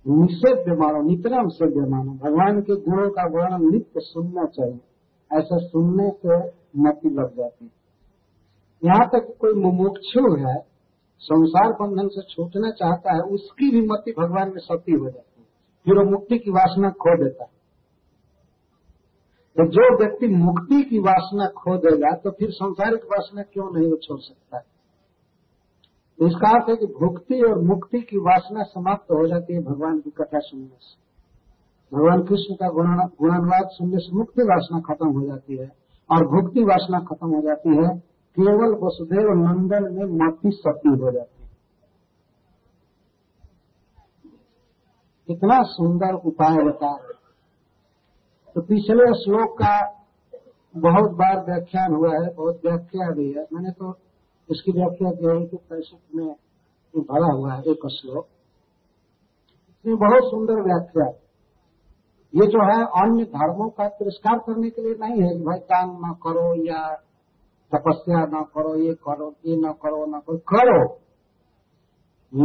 निषेध 0.07 0.69
मानो, 0.79 1.01
नितरम 1.01 1.47
से 1.47 1.89
मानो, 1.89 2.11
भगवान 2.11 2.61
के 2.61 2.75
गुणों 2.75 3.09
का 3.09 3.23
वर्णन 3.23 3.71
नित्य 3.71 3.93
सुनना 3.97 4.45
चाहिए। 4.45 4.79
ऐसा 5.33 5.57
सुनने 5.57 6.09
से 6.09 6.47
मति 6.77 7.09
लग 7.09 7.37
जाती 7.37 7.65
है। 7.65 7.71
यहाँ 8.85 9.07
तक 9.07 9.37
कोई 9.41 9.53
मुमुक्षु 9.53 10.35
है, 10.35 10.55
संसार 11.19 11.71
बंधन 11.71 12.07
से 12.07 12.21
छूटना 12.21 12.71
चाहता 12.71 13.13
है, 13.13 13.19
उसकी 13.19 13.71
भी 13.71 13.87
मति 13.87 14.13
भगवान 14.19 14.49
में 14.49 14.59
सती 14.59 14.91
हो 14.91 15.05
जाती 15.05 15.41
है। 15.41 15.47
फिर 15.85 15.97
वो 15.97 16.11
मुक्ति 16.11 16.37
की 16.37 16.51
वासना 16.51 16.89
खो 16.89 17.23
देता 17.23 17.43
है। 17.43 17.54
तो 19.57 19.65
जो 19.67 19.97
व्यक्ति 19.97 20.27
मुक्ति 20.27 20.83
की 20.83 20.99
वासना 20.99 21.45
खो 21.47 21.77
देगा 21.77 22.15
तो 22.15 22.31
फिर 22.31 22.49
संसारिक 22.51 23.03
वासना 23.05 23.41
क्यों 23.41 23.73
नहीं 23.73 23.89
वो 23.91 23.97
छोड़ 23.97 24.19
सकता? 24.19 24.57
है 24.57 24.75
इसका 26.19 26.49
अर्थ 26.49 26.69
है 26.69 26.75
कि 26.75 26.85
भुक्ति 26.85 27.41
और 27.41 27.61
मुक्ति 27.61 27.99
की 27.99 28.17
वासना 28.17 28.63
समाप्त 28.63 29.11
हो 29.11 29.27
जाती 29.27 29.53
है 29.53 29.59
भगवान 29.59 29.99
की 29.99 30.09
कथा 30.09 30.39
सुनने 30.39 30.67
से। 30.67 31.05
भगवान 31.95 32.23
कृष्ण 32.23 32.55
का 32.55 32.69
गुणानुवाद 33.21 33.67
सुनने 33.71 33.97
से 33.97 34.17
मुक्ति 34.17 34.41
वासना 34.41 34.79
खत्म 34.79 35.07
हो 35.07 35.25
जाती 35.27 35.57
है। 35.57 35.71
और 36.11 36.25
भुक्ति 36.25 36.63
वासना 36.63 36.99
खत्म 36.99 37.27
हो 37.27 37.41
जाती 37.41 37.69
है, 37.69 37.99
केवल 38.37 38.71
वसुदेव 38.85 39.27
नंदन 39.29 39.83
में 39.93 40.25
मति 40.25 40.51
सती 40.53 40.89
हो 40.89 41.11
जाती 41.11 41.43
है। 41.43 41.49
कितना 45.27 45.61
सुंदर 45.63 46.13
उपाय 46.13 46.55
बता 46.55 46.95
रहे 46.95 47.24
तो 48.55 48.61
पिछले 48.61 49.13
श्लोक 49.13 49.57
का 49.61 49.89
बहुत 50.77 51.11
बार 51.11 51.45
व्याख्यान 51.45 51.93
हुआ 51.93 52.09
है, 52.09 52.33
बहुत 52.33 52.61
व्याख्या 52.65 53.11
भी 53.11 53.31
है। 53.31 53.47
मैंने 53.53 53.71
तो 53.71 53.97
इसकी 54.51 54.71
व्याख्या 54.71 55.11
की 55.11 55.25
है 55.25 55.45
कि 55.45 55.57
पैसे 55.57 56.17
में 56.17 56.35
भरा 56.97 57.33
हुआ 57.33 57.53
है, 57.53 57.61
एक 57.61 57.87
श्लोक। 57.87 58.27
ये 59.87 59.95
बहुत 59.95 60.23
सुंदर 60.23 60.53
व्याख्या। 60.53 61.07
ये 62.35 62.47
जो 62.47 62.63
है, 62.63 62.85
अन्य 62.85 63.23
धर्मों 63.23 63.69
का 63.69 63.87
तिरस्कार 63.87 64.39
करने 64.39 64.69
के 64.69 64.81
लिए 64.81 64.95
नहीं 64.99 65.21
है 65.21 65.37
कि 65.37 65.43
भाई 65.43 65.59
दान 65.59 65.89
न 65.89 66.15
करो 66.23 66.65
या 66.65 66.95
तपस्या 67.75 68.25
न 68.25 68.43
करो, 68.43 68.75
ये 68.75 68.93
करो, 68.93 69.33
ये 69.45 69.57
न 69.57 69.71
करो 69.71 70.05
न 70.05 70.19
करो 70.19 70.37
करो। 70.37 70.99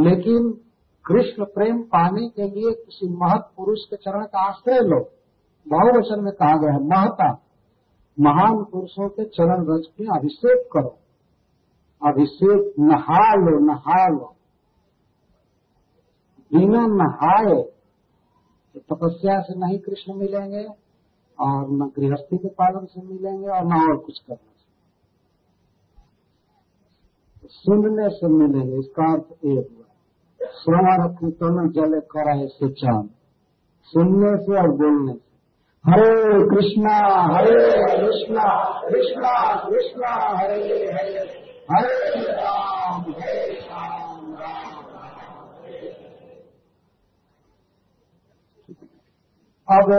लेकिन 0.02 0.60
कृष्ण 1.06 1.44
प्रेम 1.44 1.82
पाने 1.82 2.28
के 2.28 2.42
लिए 2.42 2.72
किसी 2.72 3.08
महत्पुरुष 3.08 3.78
के 3.90 3.96
चरण 3.96 4.24
का 4.24 4.48
आश्रय 4.48 4.78
लो। 4.78 5.19
बहुवचन 5.66 6.24
में 6.24 6.32
कहा 6.32 6.56
गया 6.56 6.72
है, 6.72 6.82
महता, 6.84 7.30
महान 8.18 8.64
पुरुषों 8.64 9.08
के 9.08 9.24
चरण 9.24 9.64
रज 9.68 9.86
के 9.86 10.04
अभिषेक 10.16 10.68
करो। 10.72 10.96
अभिषेक 12.02 12.74
नहा 12.80 13.34
लो 13.34 13.58
नहा 13.66 14.06
लो 14.08 14.34
बिना 16.50 16.82
नहाए 16.86 17.60
तो 18.74 18.80
तपस्या 18.90 19.40
से 19.40 19.54
नहीं 19.58 19.78
कृष्ण 19.78 20.14
मिलेंगे 20.14 20.64
और 21.38 21.70
न 21.70 21.90
गृहस्थी 21.96 22.36
के 22.38 22.48
पालन 22.48 22.84
से 22.84 23.02
मिलेंगे 23.02 23.48
और 23.48 23.64
न 23.64 23.80
और 23.80 23.96
कुछ 23.96 24.18
करने 24.18 24.52
से। 24.52 24.68
सुनने 27.48 28.08
से 28.08 28.28
मिलेंगे, 28.28 28.78
इसका 28.78 29.12
अर्थ 29.12 29.28
एक 29.44 29.66
हुआ। 29.70 29.86
श्रवण 30.58 31.08
कीर्तन 31.14 31.70
जल 31.70 32.00
कराए 32.10 32.46
से 32.46 32.68
चाँद 32.72 33.08
सुनने 33.92 34.32
से 34.36 34.58
और 34.60 34.70
बोलने 34.76 35.12
से। 35.12 35.29
हरे 35.84 36.46
कृष्णा 36.48 36.96
हरे 37.34 37.54
कृष्णा 37.96 38.48
कृष्णा 38.88 39.32
कृष्णा, 39.68 40.10
हरे 40.38 40.54
हरे। 40.92 41.22
हरे 41.70 42.20
राम 42.32 43.00
हरे 43.00 43.52
राम 43.52 44.34
राम 44.34 44.76
अब 49.68 49.92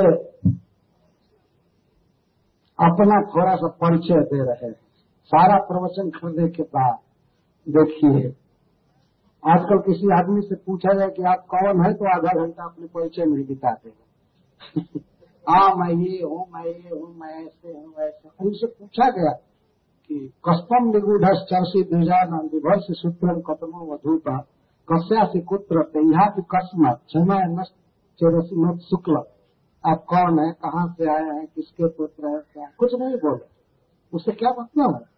अपना 2.79 3.21
थोड़ा 3.31 3.55
सा 3.55 3.67
परिचय 3.67 4.21
दे 4.21 4.43
रहे 4.43 4.71
सारा 5.31 5.57
प्रवचन 5.57 6.09
करने 6.09 6.49
के 6.49 6.63
बाद 6.63 6.97
देखिए। 7.67 8.27
आजकल 9.43 9.77
किसी 9.79 10.13
आदमी 10.19 10.41
से 10.41 10.55
पूछा 10.55 10.93
जाए 10.93 11.09
कि 11.09 11.23
आप 11.23 11.45
कौन 11.49 11.85
है 11.85 11.93
तो 11.93 12.17
आधा 12.17 12.45
घंटा 12.45 12.63
अपने 12.63 12.87
परिचय 12.87 13.25
में 13.25 13.45
बिताते 13.47 13.89
हैं 13.89 15.01
हाँ 15.49 15.75
मैं 15.75 15.93
ये 15.93 16.23
हूँ, 16.23 16.47
मैं 16.53 16.65
ये 16.65 16.89
हूँ, 16.89 17.15
मैं 17.15 17.45
ऐसे 17.45 17.71
हूँ 17.71 17.93
वैसे 17.99 18.29
उनसे 18.45 18.67
पूछा 18.67 19.09
गया 19.09 19.31
कि 20.09 20.33
कस्तम 20.49 20.85
निगूढ़ 20.85 21.25
चर्षि 21.25 21.83
द्विजान 21.83 22.33
विभर 22.53 22.79
से 22.79 22.93
सूत्रम 22.93 23.41
कतमो 23.41 23.93
वधूता 23.93 24.37
कस्या 24.87 25.25
से 25.25 25.41
कुत्र 25.41 25.75
यहाँ 25.97 26.29
की 26.31 26.41
कस्मत 26.41 27.01
क्षमा 27.07 27.35
नष्ट 27.43 27.73
चौरसी 28.19 28.55
मत 28.55 28.79
शुक्ल। 28.79 29.15
आप 29.83 30.03
कौन 30.07 30.39
है, 30.39 30.51
कहाँ 30.51 30.95
से 30.97 31.09
आए 31.09 31.23
हैं, 31.23 31.47
किसके 31.47 31.87
पुत्र 31.87 32.27
है, 32.27 32.39
क्या 32.53 32.71
कुछ 32.77 32.93
नहीं 32.93 33.15
बोले। 33.15 33.45
उससे 34.13 34.31
क्या 34.31 34.49
मतलब 34.59 34.93
है? 34.93 35.11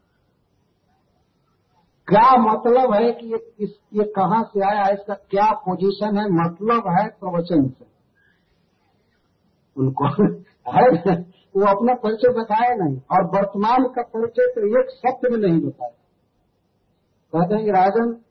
क्या 2.08 2.36
मतलब 2.38 2.94
है 2.94 3.12
कि 3.12 3.28
ये 3.28 3.38
किस, 3.38 3.70
ये 3.94 4.04
कहाँ 4.04 4.44
से 4.44 4.62
आया 4.62 4.88
इसका 4.88 5.14
क्या 5.14 5.52
पोजीशन 5.52 6.18
है? 6.18 6.26
मतलब 6.30 6.88
है 6.88 7.08
प्रवचन 7.08 7.68
से। 7.70 7.93
उनको। 9.78 10.34
है? 10.72 11.16
वो 11.58 11.66
अपना 11.66 11.94
परिचय 11.94 12.30
बताया 12.30 12.76
नहीं। 12.76 13.02
और 13.12 13.24
वर्तमान 13.24 13.84
का 13.84 14.02
परिचय 14.02 14.54
तो 14.56 14.80
एक 14.80 14.90
शब्द 14.90 15.32
में 15.32 15.50
नहीं 15.50 15.62
बताया 15.62 15.90
कहते 17.36 17.56
हैं 17.56 17.66
कि 17.66 17.72
राजन, 17.72 18.22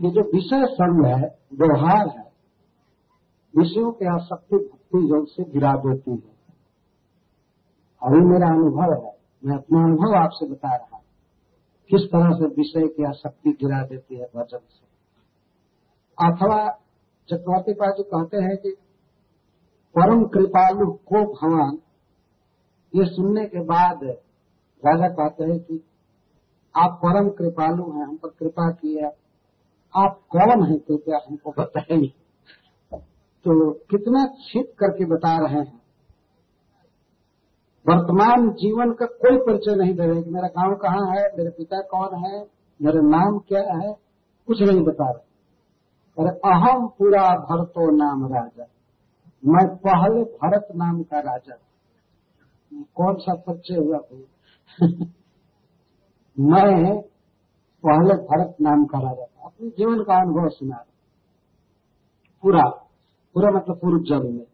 ये 0.00 0.10
जो 0.10 0.20
विषय 0.20 0.66
संग 0.74 1.06
है, 1.06 1.38
व्यवहार 1.54 2.08
है, 2.08 2.32
विषयों 3.58 3.92
के 3.92 4.14
आसक्ति 4.14 4.56
भक्ति 4.56 5.10
योग 5.10 5.26
से 5.26 5.44
गिरा 5.44 5.72
देती 5.72 6.10
है। 6.10 6.32
अभी 8.02 8.20
मेरा 8.20 8.48
अनुभव 8.48 9.06
है। 9.06 9.18
मैं 9.44 9.56
अपना 9.56 9.84
अनुभव 9.84 10.14
आपसे 10.14 10.46
बता 10.46 10.76
रहा 10.76 10.96
हूँ। 10.96 11.04
किस 11.90 12.00
तरह 12.00 12.30
से 12.30 12.44
विषय 12.44 12.88
की 12.88 13.04
आसक्ति 13.04 13.50
गिरा 13.50 13.86
देती 13.86 14.14
है 14.14 14.24
भजन 14.24 14.58
से। 14.58 14.92
अथवा 16.26 16.70
चक्रवर्ती 17.28 17.72
पाल 17.72 17.90
जी 17.90 18.02
कहते 18.02 18.36
हैं 18.36 18.56
कि 18.56 18.76
परम 19.98 20.24
कृपालु 20.24 20.92
को 20.92 21.24
भगवान 21.32 21.78
ये 22.94 23.04
सुनने 23.04 23.44
के 23.46 23.60
बाद 23.60 24.04
राजा 24.84 25.08
कहते 25.08 25.44
हैं 25.44 25.60
कि 25.60 25.84
आप 26.76 27.00
परम 27.04 27.28
कृपालु 27.28 27.92
हैं, 27.92 28.06
हम 28.06 28.16
पर 28.16 28.28
कृपा 28.28 28.70
की 28.70 28.94
है। 28.96 29.16
आप 29.96 30.20
कौन 30.30 30.62
हैं? 30.64 30.78
कृपया 30.78 31.18
हमको 31.28 31.50
बताएँगे 31.58 32.08
तो 33.44 33.72
कितना 33.72 34.26
छिप 34.26 34.72
करके 34.78 35.04
बता 35.04 35.46
रहे 35.46 35.58
हैं। 35.58 35.82
वर्तमान 37.88 38.50
जीवन 38.50 38.92
का 38.92 39.06
कोई 39.06 39.38
परिचय 39.38 39.74
नहीं 39.74 39.94
दे 39.94 40.06
रहे 40.06 40.22
कि 40.22 40.30
मेरा 40.30 40.48
गाँव 40.48 40.76
कहाँ 40.76 41.06
है, 41.06 41.22
मेरे 41.38 41.50
पिता 41.50 41.80
कौन 41.80 42.24
है, 42.24 42.42
मेरा 42.82 43.00
नाम 43.00 43.38
क्या 43.38 43.60
है, 43.60 43.96
कुछ 44.46 44.62
नहीं 44.62 44.82
बता 44.82 45.10
रहे। 45.10 45.32
अरे 46.18 46.38
अहम 46.38 46.88
पूरा 46.88 47.22
भरतो 47.22 47.90
नाम 47.96 48.34
राजा। 48.34 48.64
मैं 49.44 49.76
पहले 49.76 50.24
भरत 50.24 50.68
नाम 50.76 51.02
का 51.02 51.20
राजा 51.20 51.56
कौन 52.74 53.14
सा 53.14 53.34
परिचय 53.34 53.74
हुआ 53.74 53.98
भाई 53.98 54.26
मैं 56.38 57.02
पहले 57.86 58.14
भरत 58.14 58.56
नाम 58.60 58.84
का 58.84 58.98
राजा 58.98 59.24
था। 59.24 59.44
अपने 59.44 59.68
जीवन 59.68 60.02
का 60.02 60.20
अनुभव 60.20 60.48
सुना 60.48 60.76
पूरा। 62.42 62.64
पूरा 63.34 63.50
मतलब 63.50 63.76
पूर्व 63.76 64.04
जन्म 64.04 64.34
में। 64.34 64.46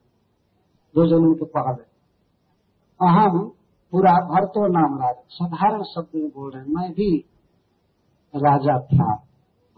दो 0.95 1.07
जन्म 1.07 1.35
के 1.35 1.45
पहले। 1.45 1.83
अहम 3.07 3.49
पूरा 3.91 4.13
भरतो 4.13 4.67
नाम 4.67 4.99
राजा। 4.99 5.23
साधारण 5.31 5.83
शब्द 5.83 6.09
में 6.15 6.29
बोल 6.29 6.51
रहे 6.51 6.65
मैं 6.65 6.93
भी 6.93 7.19
राजा 8.37 8.81
था, 8.81 9.15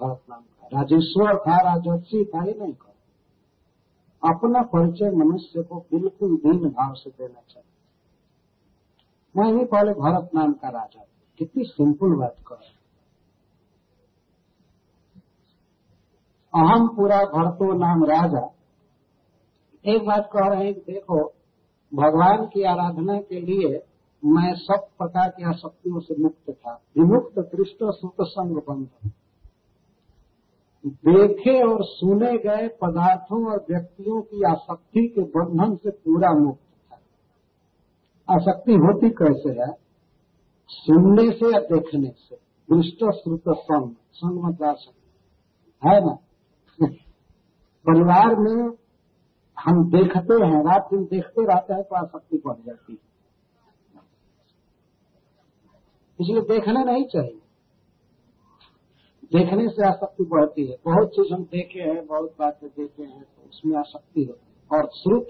भरत 0.01 0.21
नाम 0.31 0.41
का। 0.41 0.69
राजेश्वर 0.79 1.39
था 1.39 1.57
राजवंशी 1.57 2.25
था 2.25 2.43
ही 2.43 2.55
नहीं 2.55 2.73
कर 2.73 2.90
अपना 4.25 4.63
परिचय 4.63 5.11
मनुष्य 5.11 5.63
को 5.63 5.81
बिल्कुल 5.81 6.37
भिन्न 6.37 6.69
भाव 6.71 6.95
से 6.95 7.11
देना 7.11 7.41
चाहिए। 7.49 7.71
मैं 9.37 9.59
भी 9.59 9.65
पहले 9.65 9.93
भरत 9.93 10.31
नाम 10.35 10.53
का 10.53 10.69
राजा 10.69 11.05
कितनी 11.39 11.65
सिंपल 11.65 12.17
बात 12.17 12.37
कर। 12.47 12.55
अहम 16.55 16.89
पूरा 16.89 17.17
भरतो 17.17 17.73
नाम 17.73 18.05
राजा। 18.05 18.55
एक 19.85 20.07
बात 20.07 20.31
कह 20.33 20.49
रहे 20.49 20.65
हैं, 20.65 20.75
देखो, 20.75 21.25
भगवान 21.95 22.47
की 22.47 22.63
आराधना 22.63 23.21
के 23.21 23.41
लिए 23.41 23.87
मैं 24.25 24.55
सब 24.55 24.87
प्रकार 24.99 25.29
की 25.31 25.45
आसक्तियों 25.45 26.01
से 26.01 26.23
मुक्त 26.23 26.51
था। 26.51 26.83
विमुक्त, 26.99 27.35
कृष्ण, 27.39 27.91
सुख, 27.91 28.15
संग 28.21 28.57
बंध 28.57 29.11
देखे 30.87 31.63
और 31.63 31.85
सुने 31.85 32.39
गए 32.39 32.69
पदार्थों 32.69 33.53
और 33.53 33.67
व्यक्तियों 33.71 34.23
की 34.23 34.43
आसक्ति 34.43 35.09
के 35.09 35.23
बंधन 35.23 35.77
से 35.77 35.91
पूरा 35.91 36.33
मुक्त 36.33 36.61
था 36.61 36.97
आसक्ति 38.35 38.73
होती 38.73 39.11
कैसे 39.11 39.61
है? 39.61 39.73
सुनने 40.69 41.33
से 41.33 41.53
या 41.53 41.61
देखने 41.61 42.11
से? 42.11 42.37
दृष्ट 42.71 42.95
श्रुत 42.95 43.43
संग 43.49 43.95
संग 44.13 44.45
मतलब 44.45 44.77
है 45.85 46.07
ना? 46.07 46.19
परिवार 47.87 48.37
में 48.37 48.77
हम 49.59 49.91
देखते 49.91 50.35
हैं, 50.35 50.65
रात 50.65 50.89
दिन 50.95 51.05
देखते 51.05 51.45
रहते 51.45 51.75
हैं 51.75 51.83
तो 51.83 51.97
आसक्ति 51.97 52.43
बढ़ 52.47 52.57
जाती 52.67 52.93
है। 52.93 53.11
इसलिए 56.21 56.41
देखना 56.43 56.85
नहीं 56.85 57.05
चाहिए। 57.05 57.41
देखने 59.33 59.69
से 59.69 59.87
आसक्ति 59.87 60.25
बढ़ती 60.25 60.67
है। 60.67 60.77
बहुत 60.85 61.09
चीज़ 61.09 61.33
हम 61.35 61.43
देखे 61.47 61.81
हैं, 61.81 62.07
बहुत 62.07 62.35
बातें 62.39 62.69
देखे 62.71 63.03
हैं 63.03 63.23
तो 63.23 63.49
उसमें 63.49 63.77
आसक्ति 63.79 64.23
है। 64.23 64.35
और 64.71 64.89
श्रुत 64.95 65.29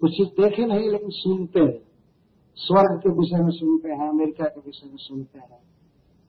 कुछ 0.00 0.10
चीज़ 0.12 0.28
देखे 0.40 0.66
नहीं, 0.66 0.90
लेकिन 0.90 1.10
सुनते 1.12 1.60
हैं। 1.60 1.82
स्वर्ग 2.58 2.98
के 3.00 3.10
विषय 3.12 3.42
में 3.42 3.50
सुनते 3.52 3.88
हैं, 3.90 4.08
अमेरिका 4.08 4.46
के 4.46 4.60
विषय 4.60 4.88
में 4.88 4.96
सुनते 4.98 5.38
हैं 5.38 5.60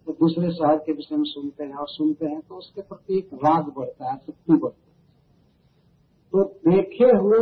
तो 0.08 0.14
दूसरे 0.14 0.50
शहर 0.52 0.78
के 0.78 0.94
विषय 0.94 1.16
में 1.16 1.24
सुनते 1.26 1.64
हैं 1.64 1.76
और 1.76 1.88
सुनते 1.90 2.26
हैं 2.26 2.40
तो 2.42 2.56
उसके 2.56 2.82
प्रति 2.82 3.18
एक 3.18 3.34
राग 3.36 3.72
बढ़ता 3.78 4.06
है, 4.06 4.12
आसक्ति 4.12 4.54
बढ़ती 4.54 4.88
है। 4.88 4.96
तो 6.34 6.44
देखे 6.68 7.10
हुए 7.18 7.40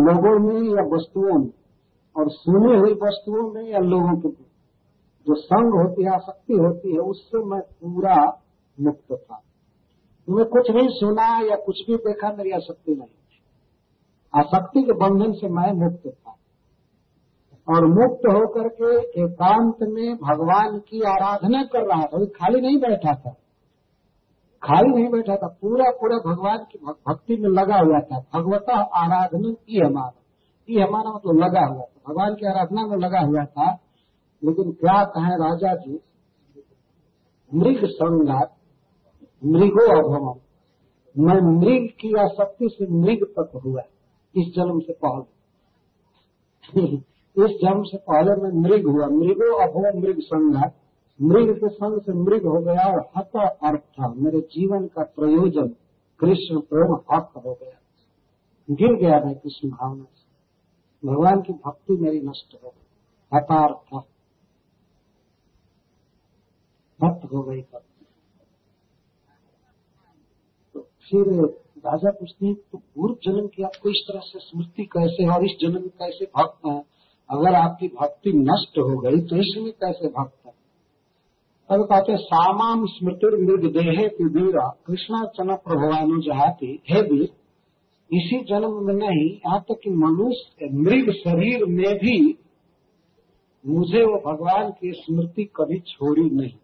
लोगों 0.00 0.34
में 0.40 0.60
या 0.70 0.82
वस्तुओं 0.88 1.38
में, 1.38 1.52
और 2.16 2.30
सुने 2.30 2.76
हुई 2.78 2.92
वस्तुओं 3.02 3.50
में 3.52 3.64
या 3.64 3.78
लोगों 3.86 4.14
के 4.20 4.28
जो 5.26 5.34
संग 5.34 5.88
होती 5.88 6.02
है, 6.02 6.14
आसक्ति 6.14 6.54
होती 6.54 6.92
है, 6.92 6.98
उससे 6.98 7.38
मैं 7.38 7.60
पूरा 7.60 8.40
मुक्त 8.80 9.12
था। 9.12 9.42
मैं 10.30 10.44
कुछ 10.44 10.70
भी 10.70 10.88
सुना 10.90 11.40
या 11.40 11.56
कुछ 11.56 11.86
भी 11.86 11.96
देखा, 11.96 12.32
मेरी 12.32 12.50
आसक्ति 12.50 12.94
नहीं 12.94 13.16
आसक्ति 14.34 14.82
के 14.82 14.92
बंधन 14.92 15.32
से 15.32 15.48
मैं 15.48 15.72
मुक्त 15.72 16.02
था। 16.06 16.36
और 17.68 17.86
मुक्त 17.86 18.20
होकर 18.26 18.68
के 18.68 19.20
एकांत 19.22 19.76
में 19.82 20.16
भगवान 20.16 20.78
की 20.78 21.02
आराधना 21.02 21.62
कर 21.62 21.86
रहा 21.86 22.02
था। 22.02 22.24
खाली 22.24 22.60
नहीं 22.60 22.78
बैठा 22.78 23.14
था। 23.14 23.30
खाली 24.62 24.94
नहीं 24.94 25.10
बैठा 25.10 25.36
था। 25.36 25.46
पूरा 25.46 25.90
पूरा 25.90 26.16
भगवान 26.16 26.58
की 26.58 26.78
भक्ति 26.84 27.36
में 27.36 27.48
लगा 27.48 27.76
हुआ 27.76 28.00
था। 28.00 28.40
भगवता 28.40 28.76
आराधना 28.76 29.52
की 29.52 29.78
हमारा। 29.78 30.22
की 30.66 30.80
हमारा 30.80 31.10
मतलब 31.10 31.34
लगा 31.34 31.66
हुआ 31.66 31.82
था। 31.82 32.12
भगवान 32.12 32.34
की 32.34 32.46
आराधना 32.46 32.86
में 32.86 32.96
लगा 32.96 33.20
हुआ 33.20 33.44
था। 33.44 33.78
लेकिन 34.44 34.72
क्या 34.72 35.04
कहें 35.04 35.36
राजा 35.36 35.74
जी, 35.74 36.00
मृग 37.54 37.84
संगात 37.84 38.56
मृगो 39.44 39.98
अभवम 39.98 40.40
मैं 41.18 41.58
मृग 41.58 41.88
की 42.00 42.14
आसक्ति 42.14 42.68
से 42.68 42.86
मृग 42.86 43.24
तक 43.24 43.60
हुआ, 43.64 43.82
इस 44.36 44.54
जन्म 44.56 44.80
से 44.80 44.92
पहले। 45.04 45.40
इस 47.36 47.58
जन्म 47.64 47.82
से 47.82 47.96
पहले 47.96 48.42
मैं 48.42 48.62
मृग 48.62 48.86
हुआ, 48.86 49.06
मृगो 49.06 49.56
अभव 49.56 49.98
मृग 49.98 50.20
संगात 50.20 50.76
मृग 51.22 51.56
के 51.56 51.68
संग 51.68 52.00
से 52.00 52.12
मृग 52.12 52.46
हो 52.46 52.60
गया 52.60 52.92
और 52.92 53.10
हत 53.16 53.30
अर्थ 53.64 54.16
मेरे 54.16 54.40
जीवन 54.40 54.86
का 54.86 55.02
प्रयोजन, 55.02 55.68
कृष्ण 56.20 56.60
प्रेम 56.60 56.94
हत 56.94 57.32
हो 57.36 57.58
गया। 57.62 57.80
गिर 58.70 58.92
गया 58.92 59.20
मैं 59.24 59.38
कृष्ण 59.38 59.70
भावना 59.70 60.04
से। 60.04 60.20
भगवान 61.08 61.42
की 61.42 61.52
भक्ति 61.52 61.96
मेरी 61.96 62.20
नष्ट 62.20 62.64
हो 62.64 62.68
गई। 62.68 62.86
हतार्थ 63.36 64.04
भक्त 67.00 67.32
हो 67.32 67.42
गई 67.42 67.60
तब। 67.62 67.82
तो 70.74 70.80
फिर 70.80 71.32
राजा 71.86 72.10
पूछते 72.10 72.46
हैं 72.46 72.54
तो 72.54 72.78
पूर्व 72.78 73.14
जन्म 73.24 73.46
की 73.46 73.62
आपको 73.62 73.90
इस 73.90 74.04
तरह 74.08 74.20
से 74.20 74.38
स्मृति 74.38 74.84
कैसे 74.92 75.28
और 75.28 75.44
इस 75.44 75.56
जन्म 75.60 75.80
में 75.80 75.88
कैसे 75.90 76.24
भक्त 76.36 76.66
है? 76.66 76.78
अगर 77.30 77.54
आपकी 77.54 77.88
भक्ति 78.00 78.32
नष्ट 78.36 78.78
हो 78.78 78.98
गई 78.98 79.20
तो 79.20 79.36
इसमें 79.36 79.72
कैसे 79.72 80.08
भक्त 80.08 80.46
है? 80.46 80.52
तब 81.70 81.84
कहते 81.84 82.16
सामाम 82.16 82.84
स्मृति 82.86 83.36
मृग 83.42 83.66
देहे 83.72 84.06
वीरा 84.06 84.68
कृष्णार्चना 84.86 85.54
प्रभवानु 85.56 86.20
जहाती। 86.22 86.72
हे 86.90 87.00
वीर, 87.02 87.28
इसी 88.10 88.38
जन्म 88.44 88.72
में 88.86 88.94
नहीं, 88.94 89.28
यहाँ 89.36 89.60
तक 89.60 89.80
कि 89.84 89.90
मनुष्य 89.90 90.68
मृग 90.72 91.12
शरीर 91.14 91.64
में 91.66 91.94
भी 91.96 92.16
मुझे 93.64 94.02
वो 94.04 94.16
भगवान 94.26 94.70
की 94.70 94.92
स्मृति 94.92 95.44
कभी 95.56 95.78
छोड़ी 95.86 96.28
नहीं। 96.30 96.58